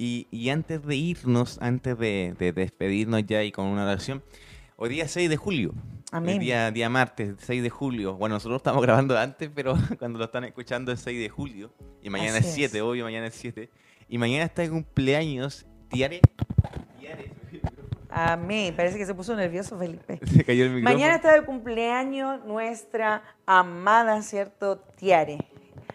Y, 0.00 0.48
antes 0.48 0.86
de 0.86 0.94
irnos, 0.94 1.58
antes 1.60 1.98
de, 1.98 2.34
despedirnos 2.54 3.26
ya 3.26 3.42
y 3.42 3.50
con 3.50 3.66
una 3.66 3.82
oración, 3.82 4.22
hoy 4.78 4.88
día 4.90 5.08
6 5.08 5.28
de 5.28 5.36
julio. 5.36 5.74
Amén. 6.12 6.38
día, 6.38 6.70
día 6.70 6.88
martes, 6.88 7.34
6 7.40 7.62
de 7.62 7.68
julio. 7.68 8.14
Bueno, 8.14 8.36
nosotros 8.36 8.60
estamos 8.60 8.80
grabando 8.80 9.18
antes, 9.18 9.50
pero 9.54 9.74
cuando 9.98 10.18
lo 10.18 10.24
están 10.24 10.44
escuchando 10.44 10.92
es 10.92 11.00
6 11.00 11.20
de 11.20 11.28
julio. 11.28 11.70
Y 12.00 12.08
mañana 12.08 12.38
es 12.38 12.46
7, 12.46 12.80
obvio, 12.80 13.04
mañana 13.04 13.26
es 13.26 13.34
7. 13.34 13.68
Y 14.08 14.16
mañana 14.16 14.44
está 14.44 14.62
de 14.62 14.70
cumpleaños 14.70 15.66
Tiare. 15.88 16.20
Tiare. 16.98 17.32
Amén. 18.08 18.72
Parece 18.74 18.96
que 18.96 19.04
se 19.04 19.14
puso 19.14 19.34
nervioso 19.34 19.76
Felipe. 19.76 20.20
Se 20.26 20.44
cayó 20.44 20.64
el 20.64 20.70
micrófono. 20.70 20.96
Mañana 20.96 21.16
está 21.16 21.34
de 21.34 21.44
cumpleaños 21.44 22.44
nuestra 22.44 23.22
amada, 23.44 24.22
¿cierto? 24.22 24.78
Tiare. 24.96 25.38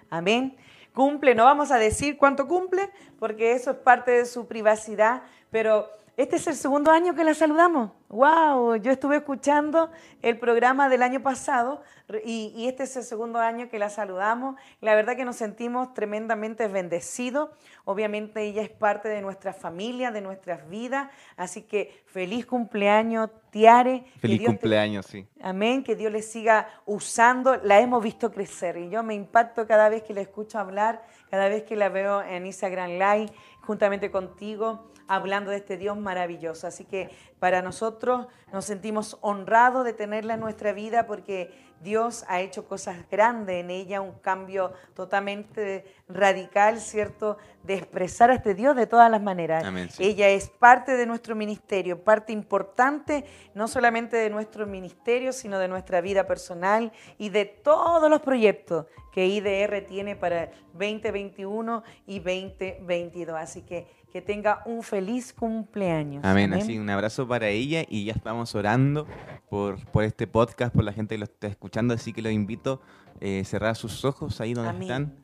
Amén 0.10 0.58
cumple, 0.94 1.34
no 1.34 1.46
vamos 1.46 1.72
a 1.72 1.80
decir 1.80 2.18
cuánto 2.18 2.48
cumple, 2.48 2.88
porque 3.20 3.54
eso 3.54 3.72
es 3.72 3.78
parte 3.78 4.12
de 4.12 4.26
su 4.28 4.46
privacidad, 4.46 5.24
pero 5.50 5.90
este 6.16 6.36
es 6.36 6.46
el 6.48 6.56
segundo 6.56 6.92
año 6.92 7.16
que 7.16 7.24
la 7.24 7.34
saludamos. 7.34 7.92
¡Wow! 8.10 8.76
Yo 8.76 8.92
estuve 8.92 9.16
escuchando 9.18 9.90
el 10.22 10.38
programa 10.38 10.88
del 10.88 11.02
año 11.02 11.24
pasado 11.24 11.82
y, 12.24 12.68
este 12.68 12.84
es 12.84 12.96
el 12.96 13.04
segundo 13.04 13.40
año 13.40 13.70
que 13.70 13.80
la 13.80 13.90
saludamos. 13.90 14.56
La 14.82 14.94
verdad 14.94 15.16
que 15.16 15.26
nos 15.26 15.38
sentimos 15.38 15.96
tremendamente 15.96 16.68
bendecidos. 16.68 17.50
Obviamente 17.86 18.44
ella 18.44 18.62
es 18.62 18.70
parte 18.70 19.10
de 19.10 19.22
nuestra 19.22 19.54
familia, 19.54 20.12
de 20.12 20.22
nuestras 20.22 20.70
vidas. 20.70 21.10
Así 21.36 21.64
que 21.64 22.04
feliz 22.06 22.46
cumpleaños, 22.46 23.32
Tiare. 23.50 24.04
Feliz 24.20 24.46
cumpleaños, 24.46 25.08
sí. 25.08 25.26
Amén. 25.42 25.84
Que 25.84 25.96
Dios 25.96 26.12
le 26.12 26.22
siga 26.22 26.68
usando. 26.86 27.56
La 27.58 27.80
hemos 27.80 28.04
visto 28.04 28.32
crecer 28.32 28.78
y 28.78 28.92
yo 28.92 29.02
me 29.02 29.16
impacto 29.16 29.66
cada 29.66 29.90
vez 29.90 30.04
que 30.04 30.14
la 30.14 30.22
escucho 30.22 30.60
hablar, 30.60 31.04
cada 31.32 31.50
vez 31.50 31.64
que 31.64 31.76
la 31.76 31.90
veo 31.90 32.22
en 32.22 32.46
Instagram 32.46 32.92
Live 32.92 33.32
juntamente 33.66 34.12
contigo 34.12 34.92
hablando 35.08 35.52
de 35.52 35.58
este 35.58 35.78
Dios 35.78 35.98
maravilloso. 35.98 36.68
Así 36.68 36.86
que 36.86 37.10
para 37.40 37.62
nosotros 37.62 38.28
nos 38.52 38.66
sentimos 38.66 39.18
honrados 39.22 39.86
de 39.86 39.94
tenerla 39.94 40.36
en 40.36 40.40
nuestra 40.40 40.74
vida 40.74 41.06
porque 41.08 41.52
Dios 41.82 42.24
ha 42.30 42.40
hecho 42.40 42.66
cosas 42.66 42.98
grandes 43.12 43.58
en 43.58 43.70
ella, 43.70 44.00
un 44.00 44.14
cambio 44.20 44.72
totalmente 44.94 45.86
radical, 46.08 46.80
¿cierto? 46.80 47.38
De 47.64 47.74
expresar 47.74 48.32
a 48.32 48.36
este 48.36 48.56
Dios 48.56 48.76
de 48.76 48.88
todas 48.88 49.12
las 49.12 49.22
maneras. 49.22 49.66
Ella 50.00 50.30
es 50.30 50.50
parte 50.50 50.96
de 50.96 51.06
nuestro 51.06 51.36
ministerio, 51.36 52.02
parte 52.02 52.32
importante 52.32 53.26
no 53.54 53.68
solamente 53.68 54.16
de 54.16 54.30
nuestro 54.30 54.66
ministerio, 54.66 55.34
sino 55.34 55.60
de 55.60 55.68
nuestra 55.68 56.00
vida 56.00 56.26
personal 56.26 56.94
y 57.18 57.30
de 57.30 57.44
todos 57.44 58.10
los 58.10 58.22
proyectos 58.22 58.86
que 59.14 59.28
IDR 59.28 59.86
tiene 59.88 60.16
para 60.16 60.52
2021 60.74 61.84
y 62.08 62.20
2022. 62.20 63.36
Así 63.38 63.62
que 63.62 63.88
que 64.14 64.22
tenga 64.22 64.62
un 64.68 64.84
feliz 64.84 65.34
cumpleaños. 65.34 66.24
Amén. 66.24 66.54
Así 66.54 66.78
un 66.78 66.88
abrazo 66.88 67.28
para 67.28 67.48
ella 67.48 67.84
y 67.90 68.06
ya 68.06 68.14
estamos 68.14 68.54
orando 68.54 69.08
por, 69.50 69.84
por 69.88 70.04
este 70.04 70.28
podcast, 70.28 70.74
por 70.74 70.84
la 70.84 70.94
gente 70.94 71.16
que 71.16 71.20
lo 71.20 71.26
está 71.26 71.48
escuchando, 71.48 71.96
así 71.96 72.14
que 72.14 72.22
los 72.22 72.32
invito 72.32 72.80
a 72.84 73.18
eh, 73.22 73.44
cerrar 73.44 73.76
sus 73.76 74.06
ojos 74.06 74.40
ahí 74.40 74.54
donde 74.54 74.84
están. 74.84 75.16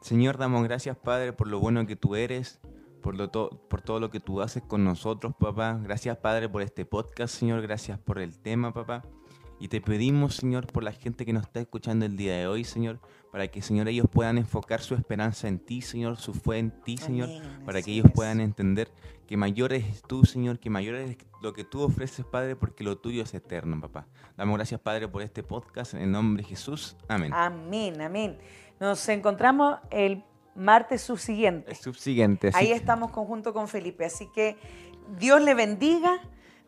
Señor, 0.00 0.38
damos 0.38 0.64
gracias, 0.64 0.96
Padre, 0.96 1.32
por 1.32 1.46
lo 1.46 1.60
bueno 1.60 1.86
que 1.86 1.94
tú 1.94 2.16
eres, 2.16 2.58
por, 3.00 3.14
lo 3.14 3.30
por 3.30 3.80
todo 3.80 4.00
lo 4.00 4.10
que 4.10 4.18
tú 4.18 4.40
haces 4.40 4.64
con 4.64 4.82
nosotros, 4.82 5.32
papá. 5.38 5.78
Gracias, 5.80 6.16
Padre, 6.16 6.48
por 6.48 6.62
este 6.62 6.84
podcast, 6.84 7.32
Señor. 7.32 7.62
Gracias 7.62 7.96
por 8.00 8.18
el 8.18 8.36
tema, 8.38 8.74
papá. 8.74 9.04
Y 9.60 9.68
te 9.68 9.82
pedimos, 9.82 10.36
Señor, 10.36 10.66
por 10.66 10.82
la 10.82 10.92
gente 10.92 11.26
que 11.26 11.34
nos 11.34 11.42
está 11.42 11.60
escuchando 11.60 12.06
el 12.06 12.16
día 12.16 12.34
de 12.34 12.46
hoy, 12.46 12.64
Señor, 12.64 12.98
para 13.30 13.46
que, 13.48 13.60
Señor, 13.60 13.88
ellos 13.88 14.06
puedan 14.10 14.38
enfocar 14.38 14.80
su 14.80 14.94
esperanza 14.94 15.48
en 15.48 15.58
ti, 15.58 15.82
Señor, 15.82 16.16
su 16.16 16.32
fe 16.32 16.56
en 16.56 16.70
ti, 16.82 16.96
Señor, 16.96 17.28
para 17.66 17.82
que 17.82 17.92
ellos 17.92 18.06
puedan 18.14 18.40
entender 18.40 18.90
que 19.26 19.36
mayor 19.36 19.74
es 19.74 20.02
tú, 20.02 20.24
Señor, 20.24 20.58
que 20.58 20.70
mayor 20.70 20.94
es 20.94 21.18
lo 21.42 21.52
que 21.52 21.64
tú 21.64 21.82
ofreces, 21.82 22.24
Padre, 22.24 22.56
porque 22.56 22.82
lo 22.82 22.96
tuyo 22.96 23.22
es 23.22 23.34
eterno, 23.34 23.78
papá. 23.78 24.06
Damos 24.34 24.56
gracias, 24.56 24.80
Padre, 24.80 25.08
por 25.08 25.20
este 25.20 25.42
podcast, 25.42 25.92
en 25.92 26.00
el 26.00 26.10
nombre 26.10 26.42
de 26.42 26.48
Jesús. 26.48 26.96
Amén. 27.06 27.30
Amén, 27.34 28.00
amén. 28.00 28.38
Nos 28.80 29.06
encontramos 29.10 29.78
el 29.90 30.24
martes 30.54 31.02
subsiguiente. 31.02 31.70
El 31.70 31.76
subsiguiente. 31.76 32.50
Ahí 32.54 32.72
estamos 32.72 33.10
conjunto 33.10 33.52
con 33.52 33.68
Felipe, 33.68 34.06
así 34.06 34.26
que 34.34 34.56
Dios 35.18 35.42
le 35.42 35.52
bendiga. 35.52 36.18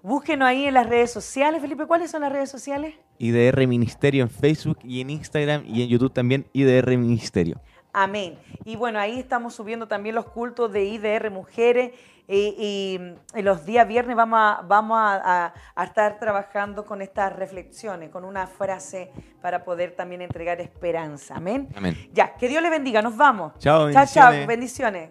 Búsquenos 0.03 0.49
ahí 0.49 0.67
en 0.67 0.75
las 0.75 0.89
redes 0.89 1.13
sociales. 1.13 1.61
Felipe, 1.61 1.87
¿cuáles 1.87 2.11
son 2.11 2.23
las 2.23 2.33
redes 2.33 2.51
sociales? 2.51 2.95
IDR 3.19 3.67
Ministerio 3.69 4.25
en 4.25 4.31
Facebook 4.31 4.79
y 4.83 5.01
en 5.01 5.11
Instagram 5.11 5.63
y 5.65 5.83
en 5.83 5.89
YouTube 5.89 6.13
también 6.13 6.45
IDR 6.53 6.97
Ministerio. 6.97 7.61
Amén. 7.93 8.37
Y 8.65 8.75
bueno, 8.75 8.99
ahí 8.99 9.21
estamos 9.21 9.55
subiendo 9.55 9.87
también 9.87 10.15
los 10.17 10.25
cultos 10.25 10.73
de 10.73 10.85
IDR 10.85 11.31
Mujeres 11.31 11.93
y, 12.27 12.99
los 13.35 13.65
días 13.65 13.87
viernes 13.87 14.17
vamos, 14.17 14.39
a, 14.41 14.63
vamos 14.63 14.99
a, 15.01 15.53
estar 15.85 16.19
trabajando 16.19 16.85
con 16.85 17.01
estas 17.01 17.35
reflexiones, 17.37 18.11
con 18.11 18.25
una 18.25 18.47
frase 18.47 19.13
para 19.41 19.65
poder 19.65 19.95
también 19.95 20.23
entregar 20.23 20.61
esperanza. 20.61 21.37
Amén. 21.37 21.69
Amén. 21.77 21.97
Ya, 22.13 22.35
que 22.35 22.49
Dios 22.49 22.63
le 22.63 22.71
bendiga. 22.71 23.03
Nos 23.03 23.17
vamos. 23.17 23.53
Chao, 23.59 23.87
bendiciones. 23.87 24.13
Chao, 24.13 24.33
chao. 24.33 24.47
Bendiciones. 24.47 25.11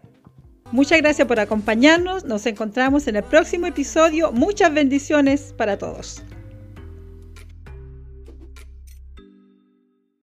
Muchas 0.71 1.01
gracias 1.01 1.27
por 1.27 1.39
acompañarnos. 1.39 2.23
Nos 2.23 2.45
encontramos 2.45 3.07
en 3.07 3.17
el 3.17 3.23
próximo 3.23 3.67
episodio. 3.67 4.31
Muchas 4.31 4.73
bendiciones 4.73 5.53
para 5.57 5.77
todos. 5.77 6.23